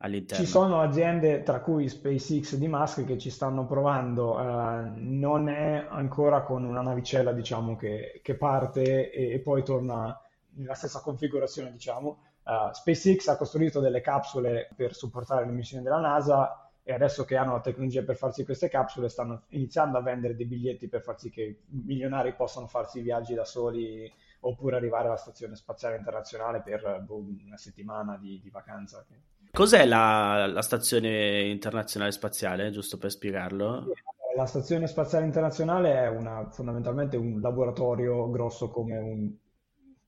all'interno. 0.02 0.44
Ci 0.44 0.50
sono 0.50 0.82
aziende, 0.82 1.44
tra 1.44 1.62
cui 1.62 1.88
SpaceX 1.88 2.56
di 2.56 2.68
Musk, 2.68 3.06
che 3.06 3.18
ci 3.18 3.30
stanno 3.30 3.66
provando. 3.66 4.36
Uh, 4.36 4.92
non 4.96 5.50
è 5.50 5.86
ancora 5.90 6.42
con 6.42 6.64
una 6.64 6.82
navicella, 6.82 7.32
diciamo, 7.32 7.76
che, 7.76 8.20
che 8.22 8.36
parte 8.36 9.12
e, 9.12 9.32
e, 9.32 9.40
poi 9.40 9.64
torna 9.64 10.20
nella 10.56 10.76
stessa 10.76 11.00
configurazione, 11.02 11.72
diciamo. 11.72 12.24
Uh, 12.44 12.74
SpaceX 12.74 13.28
ha 13.28 13.38
costruito 13.38 13.80
delle 13.80 14.02
capsule 14.02 14.70
per 14.76 14.94
supportare 14.96 15.46
le 15.46 15.52
missioni 15.52 15.84
della 15.84 16.00
NASA 16.00 16.70
e 16.84 16.94
adesso 16.94 17.24
che 17.24 17.36
hanno 17.36 17.54
la 17.54 17.62
tecnologia 17.62 18.02
per 18.02 18.16
farsi 18.16 18.44
queste 18.44 18.68
capsule 18.68 19.08
stanno 19.08 19.44
iniziando 19.50 20.00
a 20.00 20.02
vendere 20.02 20.36
dei 20.36 20.48
biglietti 20.48 20.88
per 20.88 21.04
far 21.04 21.20
sì 21.20 21.30
che 21.30 21.62
milionari 21.68 22.34
possano 22.34 22.66
farsi 22.66 22.98
i 22.98 23.04
viaggi 23.04 23.36
da 23.36 23.46
soli 23.46 24.12
oppure 24.40 24.78
arrivare 24.78 25.06
alla 25.06 25.18
stazione 25.18 25.56
spaziale 25.56 25.98
internazionale 25.98 26.62
per 26.62 27.04
boh, 27.06 27.24
una 27.46 27.58
settimana 27.58 28.18
di, 28.18 28.40
di 28.42 28.50
vacanza. 28.50 29.06
Cos'è 29.52 29.86
la, 29.86 30.48
la, 30.48 30.62
stazione 30.62 31.42
internazionale 31.42 32.12
spaziale, 32.12 32.72
giusto 32.72 32.98
per 32.98 33.12
spiegarlo? 33.12 33.92
La 34.36 34.46
stazione 34.46 34.88
spaziale 34.88 35.26
internazionale 35.26 35.94
è 35.94 36.08
una, 36.08 36.50
fondamentalmente 36.50 37.18
un 37.18 37.42
laboratorio 37.42 38.30
grosso 38.30 38.70
come 38.70 38.98
un 38.98 39.32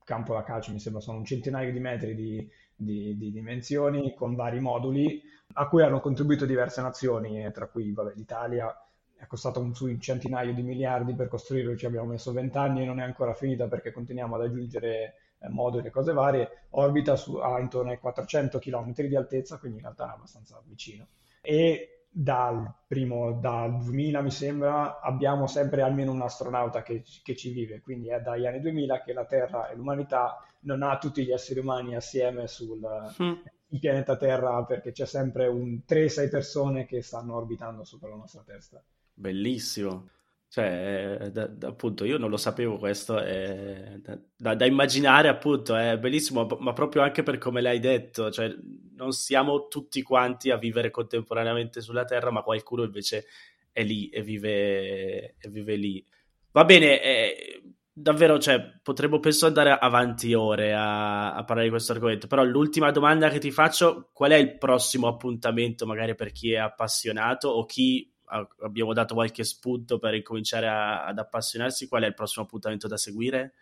campo 0.02 0.32
da 0.32 0.42
calcio, 0.42 0.72
mi 0.72 0.80
sembra, 0.80 1.02
sono 1.02 1.18
un 1.18 1.24
centinaio 1.24 1.72
di 1.72 1.78
metri 1.78 2.14
di, 2.14 2.48
di, 2.74 3.16
di 3.18 3.30
dimensioni 3.30 4.14
con 4.14 4.34
vari 4.34 4.60
moduli 4.60 5.22
a 5.54 5.68
cui 5.68 5.82
hanno 5.82 6.00
contribuito 6.00 6.46
diverse 6.46 6.80
nazioni, 6.80 7.50
tra 7.52 7.66
cui 7.66 7.92
vabbè, 7.92 8.14
l'Italia 8.14 8.74
è 9.16 9.26
costato 9.26 9.60
un, 9.60 9.72
un 9.78 10.00
centinaio 10.00 10.54
di 10.54 10.62
miliardi 10.62 11.14
per 11.14 11.28
costruirlo, 11.28 11.76
ci 11.76 11.86
abbiamo 11.86 12.08
messo 12.08 12.32
vent'anni 12.32 12.82
e 12.82 12.86
non 12.86 13.00
è 13.00 13.02
ancora 13.02 13.34
finita 13.34 13.68
perché 13.68 13.92
continuiamo 13.92 14.36
ad 14.36 14.42
aggiungere 14.42 14.96
eh, 14.96 15.12
moduli 15.48 15.88
e 15.88 15.90
cose 15.90 16.12
varie, 16.12 16.66
orbita 16.70 17.16
su, 17.16 17.36
a 17.36 17.58
intorno 17.60 17.90
ai 17.90 17.98
400 17.98 18.58
km 18.58 18.92
di 18.92 19.16
altezza, 19.16 19.58
quindi 19.58 19.78
in 19.78 19.84
realtà 19.84 20.10
è 20.10 20.14
abbastanza 20.14 20.60
vicino. 20.66 21.06
E 21.40 21.94
dal 22.16 22.72
primo, 22.86 23.32
dal 23.32 23.76
2000 23.76 24.22
mi 24.22 24.30
sembra, 24.30 25.00
abbiamo 25.00 25.48
sempre 25.48 25.82
almeno 25.82 26.12
un 26.12 26.22
astronauta 26.22 26.82
che, 26.82 27.02
che 27.22 27.34
ci 27.34 27.50
vive, 27.50 27.80
quindi 27.80 28.08
è 28.08 28.20
dagli 28.20 28.46
anni 28.46 28.60
2000 28.60 29.02
che 29.02 29.12
la 29.12 29.24
Terra 29.24 29.68
e 29.68 29.74
l'umanità 29.74 30.38
non 30.60 30.82
ha 30.82 30.96
tutti 30.98 31.24
gli 31.24 31.32
esseri 31.32 31.58
umani 31.58 31.96
assieme 31.96 32.46
sul 32.46 32.78
mm. 33.20 33.32
pianeta 33.80 34.16
Terra 34.16 34.62
perché 34.64 34.92
c'è 34.92 35.06
sempre 35.06 35.48
un 35.48 35.80
3-6 35.86 36.30
persone 36.30 36.86
che 36.86 37.02
stanno 37.02 37.34
orbitando 37.34 37.82
sopra 37.82 38.10
la 38.10 38.16
nostra 38.16 38.42
testa. 38.46 38.82
Bellissimo. 39.12 40.08
Cioè, 40.54 41.18
eh, 41.20 41.30
da, 41.32 41.48
da, 41.48 41.66
appunto, 41.66 42.04
io 42.04 42.16
non 42.16 42.30
lo 42.30 42.36
sapevo 42.36 42.78
questo, 42.78 43.18
è, 43.18 43.98
da, 44.36 44.54
da, 44.54 44.64
immaginare 44.64 45.26
appunto 45.26 45.74
è 45.74 45.98
bellissimo, 45.98 46.46
ma 46.60 46.72
proprio 46.72 47.02
anche 47.02 47.24
per 47.24 47.38
come 47.38 47.60
l'hai 47.60 47.80
detto, 47.80 48.30
cioè 48.30 48.54
non 48.94 49.10
siamo 49.10 49.66
tutti 49.66 50.00
quanti 50.02 50.50
a 50.50 50.56
vivere 50.56 50.92
contemporaneamente 50.92 51.80
sulla 51.80 52.04
Terra, 52.04 52.30
ma 52.30 52.42
qualcuno 52.42 52.84
invece 52.84 53.26
è 53.72 53.82
lì 53.82 54.08
e 54.10 54.22
vive, 54.22 55.34
e 55.38 55.48
vive 55.48 55.74
lì. 55.74 56.06
Va 56.52 56.64
bene, 56.64 57.02
eh, 57.02 57.62
davvero, 57.92 58.38
cioè, 58.38 58.78
potremmo 58.80 59.18
penso 59.18 59.46
andare 59.46 59.76
avanti 59.76 60.34
ore 60.34 60.72
a, 60.72 61.34
a, 61.34 61.42
parlare 61.42 61.64
di 61.64 61.70
questo 61.74 61.90
argomento, 61.90 62.28
però 62.28 62.44
l'ultima 62.44 62.92
domanda 62.92 63.28
che 63.28 63.40
ti 63.40 63.50
faccio, 63.50 64.10
qual 64.12 64.30
è 64.30 64.36
il 64.36 64.56
prossimo 64.56 65.08
appuntamento 65.08 65.84
magari 65.84 66.14
per 66.14 66.30
chi 66.30 66.52
è 66.52 66.58
appassionato 66.58 67.48
o 67.48 67.64
chi 67.64 68.13
abbiamo 68.60 68.92
dato 68.92 69.14
qualche 69.14 69.44
spunto 69.44 69.98
per 69.98 70.14
incominciare 70.14 70.68
a, 70.68 71.04
ad 71.06 71.18
appassionarsi. 71.18 71.88
Qual 71.88 72.02
è 72.02 72.06
il 72.06 72.14
prossimo 72.14 72.44
appuntamento 72.44 72.88
da 72.88 72.96
seguire? 72.96 73.54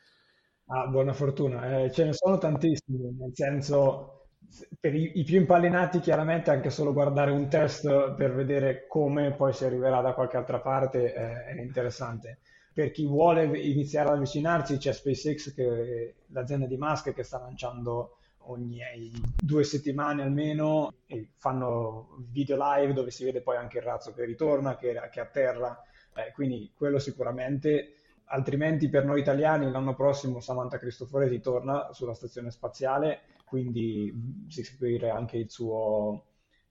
Ah, 0.66 0.86
buona 0.86 1.12
fortuna, 1.12 1.82
eh, 1.82 1.90
ce 1.90 2.04
ne 2.04 2.12
sono 2.12 2.38
tantissimi, 2.38 3.14
nel 3.18 3.32
senso 3.34 4.22
per 4.78 4.94
i, 4.94 5.12
i, 5.18 5.24
più 5.24 5.38
impallinati 5.38 6.00
chiaramente 6.00 6.50
anche 6.50 6.70
solo 6.70 6.92
guardare 6.92 7.30
un 7.30 7.48
test 7.48 8.14
per 8.14 8.34
vedere 8.34 8.86
come 8.86 9.32
poi 9.32 9.52
si 9.52 9.64
arriverà 9.64 10.00
da 10.00 10.12
qualche 10.12 10.36
altra 10.36 10.60
parte 10.60 11.14
eh, 11.14 11.44
è 11.46 11.60
interessante. 11.60 12.38
Per 12.72 12.90
chi 12.90 13.06
vuole 13.06 13.44
iniziare 13.58 14.08
ad 14.08 14.14
avvicinarsi 14.16 14.78
c'è 14.78 14.92
SpaceX, 14.92 15.54
che, 15.54 16.14
l'azienda 16.28 16.66
di 16.66 16.76
Musk 16.76 17.12
che 17.12 17.22
sta 17.22 17.38
lanciando 17.38 18.16
ogni 18.46 18.80
due 19.40 19.64
settimane 19.64 20.22
almeno 20.22 20.92
fanno 21.36 22.16
video 22.30 22.56
live 22.58 22.92
dove 22.92 23.10
si 23.10 23.24
vede 23.24 23.42
poi 23.42 23.56
anche 23.56 23.78
il 23.78 23.84
razzo 23.84 24.12
che 24.12 24.24
ritorna, 24.24 24.76
che, 24.76 24.98
che 25.10 25.20
atterra, 25.20 25.80
eh, 26.14 26.32
quindi 26.32 26.72
quello 26.74 26.98
sicuramente. 26.98 27.96
Altrimenti 28.26 28.88
per 28.88 29.04
noi 29.04 29.20
italiani 29.20 29.70
l'anno 29.70 29.94
prossimo 29.94 30.40
Samantha 30.40 30.78
Cristoforesi 30.78 31.40
torna 31.40 31.92
sulla 31.92 32.14
stazione 32.14 32.50
spaziale, 32.50 33.20
quindi 33.44 34.46
si 34.48 34.64
seguire 34.64 35.10
anche 35.10 35.36
il 35.36 35.50
suo, 35.50 36.28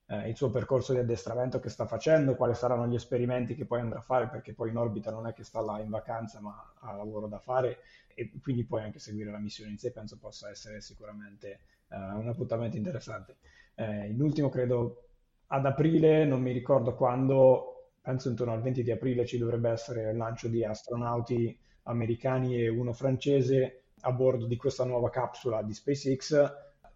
eh, 0.08 0.30
il 0.30 0.36
suo 0.36 0.50
percorso 0.50 0.94
di 0.94 1.00
addestramento 1.00 1.60
che 1.60 1.70
sta 1.70 1.86
facendo, 1.86 2.36
quali 2.36 2.56
saranno 2.56 2.88
gli 2.88 2.96
esperimenti 2.96 3.54
che 3.54 3.66
poi 3.66 3.80
andrà 3.80 4.00
a 4.00 4.02
fare, 4.04 4.28
perché 4.28 4.56
poi 4.56 4.70
in 4.70 4.78
orbita 4.78 5.12
non 5.12 5.28
è 5.28 5.34
che 5.34 5.44
sta 5.44 5.62
là 5.62 5.80
in 5.80 5.90
vacanza 5.90 6.40
ma 6.42 6.74
ha 6.80 6.96
lavoro 6.96 7.28
da 7.28 7.38
fare 7.38 7.78
e 8.16 8.32
quindi 8.42 8.66
poi 8.66 8.84
anche 8.84 9.00
seguire 9.00 9.32
la 9.32 9.40
missione 9.40 9.72
in 9.72 9.78
sé 9.78 9.92
penso 9.92 10.18
possa 10.18 10.50
essere 10.50 10.82
sicuramente 10.82 11.60
uh, 11.90 12.18
un 12.18 12.28
appuntamento 12.28 12.78
interessante. 12.78 13.38
Eh, 13.76 14.10
l'ultimo 14.10 14.50
credo 14.50 15.08
ad 15.48 15.66
aprile, 15.66 16.26
non 16.26 16.42
mi 16.42 16.52
ricordo 16.52 16.96
quando, 16.96 17.94
penso 18.02 18.30
intorno 18.30 18.54
al 18.54 18.62
20 18.62 18.84
di 18.84 18.92
aprile 18.92 19.26
ci 19.26 19.38
dovrebbe 19.38 19.70
essere 19.70 20.12
il 20.12 20.18
lancio 20.18 20.48
di 20.48 20.64
astronauti 20.64 21.58
americani 21.84 22.56
e 22.62 22.70
uno 22.70 22.94
francese 22.94 23.84
a 24.02 24.12
bordo 24.12 24.46
di 24.46 24.56
questa 24.56 24.86
nuova 24.86 25.10
capsula 25.10 25.62
di 25.62 25.74
SpaceX. 25.74 26.52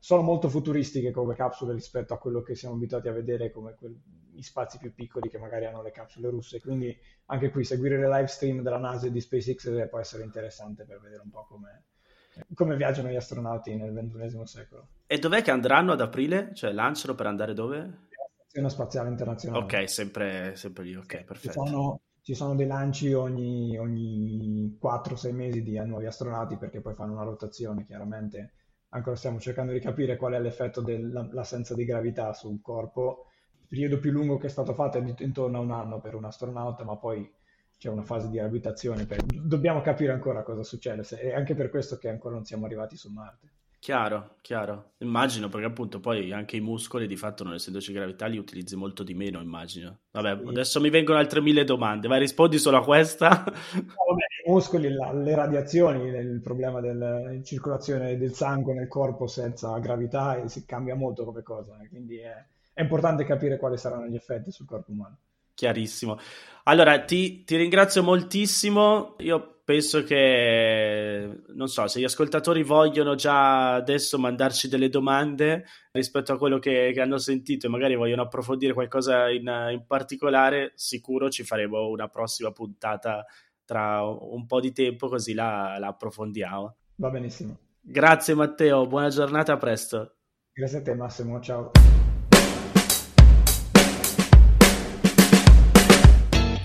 Sono 0.06 0.22
molto 0.22 0.50
futuristiche 0.50 1.10
come 1.10 1.34
capsule 1.34 1.74
rispetto 1.74 2.13
a 2.13 2.20
quello 2.20 2.44
che 2.44 2.54
siamo 2.54 2.76
abituati 2.76 3.08
a 3.08 3.12
vedere 3.12 3.50
come 3.50 3.76
gli 4.32 4.41
spazi 4.44 4.78
più 4.78 4.94
piccoli 4.94 5.32
che 5.32 5.39
magari 5.39 5.65
hanno 5.65 5.82
le 5.82 5.89
capsule 5.89 6.30
russe. 6.30 6.62
Quindi 6.62 6.96
anche 7.26 7.50
qui 7.50 7.63
seguire 7.63 7.98
le 7.98 8.08
live 8.08 8.28
stream 8.28 8.62
della 8.62 8.78
NASA 8.78 9.08
e 9.08 9.12
di 9.12 9.20
SpaceX 9.20 9.89
può 9.89 9.98
essere 9.98 10.22
interessante 10.22 10.86
per 10.86 11.00
vedere 11.02 11.24
un 11.24 11.32
po' 11.32 11.48
come, 11.50 11.86
come 12.54 12.76
viaggiano 12.76 13.10
gli 13.10 13.15
astronauti 13.15 13.76
nel 13.76 13.91
XXI 13.91 14.46
secolo. 14.46 14.89
E 15.08 15.18
dov'è 15.18 15.41
che 15.41 15.50
andranno 15.50 15.94
ad 15.94 16.02
aprile? 16.02 16.52
Cioè 16.54 16.72
lanciano 16.72 17.15
per 17.15 17.26
andare 17.26 17.56
dove? 17.56 17.78
La 17.80 18.30
Stazione 18.44 18.70
Spaziale 18.70 19.10
Internazionale. 19.10 19.63
Ok, 19.63 19.89
sempre, 19.89 20.56
sempre 20.56 20.84
lì, 20.84 20.96
ok, 20.96 21.24
perfetto. 21.24 21.63
Ci 21.63 21.68
sono, 21.68 22.02
ci 22.22 22.36
sono 22.36 22.54
dei 22.54 22.68
lanci 22.68 23.12
ogni, 23.12 23.76
ogni 23.80 24.78
4-6 24.80 25.34
mesi 25.34 25.63
di 25.63 25.84
nuovi 25.84 26.06
astronauti 26.06 26.58
perché 26.58 26.80
poi 26.80 26.94
fanno 26.94 27.13
una 27.13 27.24
rotazione, 27.24 27.88
chiaramente. 27.88 28.52
Ancora 28.96 29.18
stiamo 29.18 29.40
cercando 29.40 29.74
di 29.74 29.80
capire 29.80 30.16
qual 30.16 30.34
è 30.34 30.40
l'effetto 30.40 30.82
dell'assenza 30.82 31.76
di 31.76 31.84
gravità 31.84 32.32
sul 32.32 32.62
corpo 32.62 33.28
il 33.66 33.68
periodo 33.68 34.00
più 34.00 34.12
lungo 34.12 34.38
che 34.38 34.48
è 34.48 34.50
stato 34.50 34.74
fatto 34.74 35.00
è 35.00 35.16
intorno 35.18 35.58
a 35.58 35.62
un 35.62 35.72
anno 35.72 36.00
per 36.00 36.16
un 36.16 36.24
astronauta, 36.24 36.84
ma 36.84 36.96
poi 36.98 37.30
c'è 37.78 37.90
una 37.90 38.04
fase 38.04 38.30
di 38.30 38.40
abitazione. 38.40 39.06
Per... 39.06 39.24
Dobbiamo 39.24 39.82
capire 39.82 40.14
ancora 40.14 40.44
cosa 40.44 40.64
succede, 40.64 41.02
è 41.18 41.34
anche 41.34 41.56
per 41.56 41.70
questo 41.70 41.98
che 41.98 42.08
ancora 42.08 42.36
non 42.36 42.46
siamo 42.46 42.66
arrivati 42.66 42.96
su 42.96 43.12
Marte. 43.12 43.52
Chiaro, 43.86 44.38
chiaro. 44.41 44.93
Immagino 44.98 45.48
perché 45.48 45.67
appunto 45.67 46.00
poi 46.00 46.32
anche 46.32 46.56
i 46.56 46.60
muscoli 46.60 47.06
di 47.06 47.15
fatto 47.15 47.43
non 47.43 47.54
essendoci 47.54 47.93
gravità 47.93 48.26
li 48.26 48.39
utilizzi 48.39 48.76
molto 48.76 49.04
di 49.04 49.13
meno, 49.13 49.39
immagino. 49.39 50.00
Vabbè, 50.10 50.39
sì. 50.41 50.48
adesso 50.48 50.82
mi 50.82 50.89
vengono 50.89 51.19
altre 51.19 51.39
mille 51.39 51.63
domande, 51.65 52.08
vai 52.08 52.17
rispondi 52.17 52.58
solo 52.58 52.78
a 52.78 52.84
questa. 52.84 53.43
No, 53.45 53.54
vabbè, 53.54 54.26
I 54.48 54.50
muscoli, 54.50 54.91
la, 54.91 55.13
le 55.13 55.36
radiazioni, 55.36 56.08
il 56.08 56.41
problema 56.41 56.82
della 56.82 57.32
circolazione 57.43 58.17
del 58.17 58.34
sangue 58.34 58.74
nel 58.74 58.88
corpo 58.88 59.28
senza 59.28 59.78
gravità 59.78 60.41
e 60.41 60.50
si 60.50 60.65
cambia 60.65 60.95
molto 60.95 61.24
come 61.24 61.43
cosa, 61.43 61.78
quindi 61.88 62.17
è 62.17 62.43
è 62.76 62.82
importante 62.82 63.24
capire 63.24 63.58
quali 63.58 63.78
saranno 63.78 64.08
gli 64.08 64.15
effetti 64.15 64.52
sul 64.52 64.65
corpo 64.65 64.91
umano. 64.91 65.17
Chiarissimo. 65.54 66.19
Allora, 66.63 67.06
ti, 67.06 67.45
ti 67.45 67.56
ringrazio 67.56 68.04
moltissimo. 68.04 69.15
Io 69.19 69.55
penso 69.65 70.04
che, 70.04 71.41
non 71.56 71.67
so, 71.67 71.88
se 71.88 71.99
gli 71.99 72.04
ascoltatori 72.04 72.62
vogliono 72.62 73.15
già 73.15 73.73
adesso 73.73 74.19
mandarci 74.19 74.69
delle 74.69 74.89
domande 74.89 75.65
rispetto 75.91 76.32
a 76.32 76.38
quello 76.38 76.60
che, 76.60 76.91
che 76.93 77.01
hanno 77.01 77.17
sentito 77.17 77.65
e 77.65 77.69
magari 77.69 77.95
vogliono 77.95 78.21
approfondire 78.21 78.73
qualcosa 78.73 79.30
in, 79.30 79.51
in, 79.71 79.84
particolare, 79.88 80.73
sicuro 80.75 81.30
ci 81.30 81.43
faremo 81.43 81.88
una 81.88 82.08
prossima 82.08 82.51
puntata 82.51 83.25
tra 83.65 84.04
un 84.04 84.45
po' 84.45 84.60
di 84.60 84.71
tempo 84.71 85.10
così 85.10 85.34
la, 85.34 85.78
la 85.80 85.88
approfondiamo. 85.88 86.75
Va 86.97 87.10
benissimo. 87.10 87.58
Grazie 87.82 88.36
Matteo, 88.36 88.86
buona 88.86 89.10
giornata, 89.10 89.54
a 89.54 89.58
presto. 89.58 90.17
Grazie 90.54 90.78
a 90.78 90.82
te 90.84 90.93
Massimo, 90.93 91.41
ciao. 91.41 91.71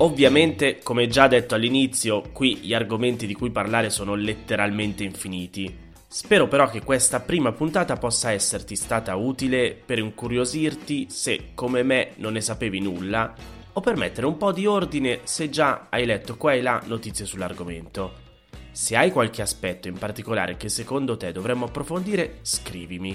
Ovviamente, 0.02 0.78
come 0.82 1.08
già 1.08 1.28
detto 1.28 1.54
all'inizio, 1.54 2.22
qui 2.32 2.56
gli 2.56 2.72
argomenti 2.72 3.26
di 3.26 3.34
cui 3.34 3.50
parlare 3.50 3.90
sono 3.90 4.14
letteralmente 4.14 5.04
infiniti. 5.04 5.76
Spero 6.08 6.48
però 6.48 6.70
che 6.70 6.82
questa 6.82 7.20
prima 7.20 7.52
puntata 7.52 7.96
possa 7.98 8.32
esserti 8.32 8.76
stata 8.76 9.14
utile 9.16 9.74
per 9.74 9.98
incuriosirti 9.98 11.08
se, 11.10 11.50
come 11.54 11.82
me, 11.82 12.12
non 12.16 12.32
ne 12.32 12.40
sapevi 12.40 12.80
nulla, 12.80 13.34
o 13.74 13.80
per 13.82 13.96
mettere 13.96 14.26
un 14.26 14.38
po' 14.38 14.52
di 14.52 14.64
ordine 14.64 15.20
se 15.24 15.50
già 15.50 15.88
hai 15.90 16.06
letto 16.06 16.38
qua 16.38 16.54
e 16.54 16.62
là 16.62 16.82
notizie 16.86 17.26
sull'argomento. 17.26 18.28
Se 18.70 18.96
hai 18.96 19.12
qualche 19.12 19.42
aspetto 19.42 19.86
in 19.86 19.98
particolare 19.98 20.56
che 20.56 20.70
secondo 20.70 21.18
te 21.18 21.30
dovremmo 21.30 21.66
approfondire, 21.66 22.38
scrivimi. 22.40 23.14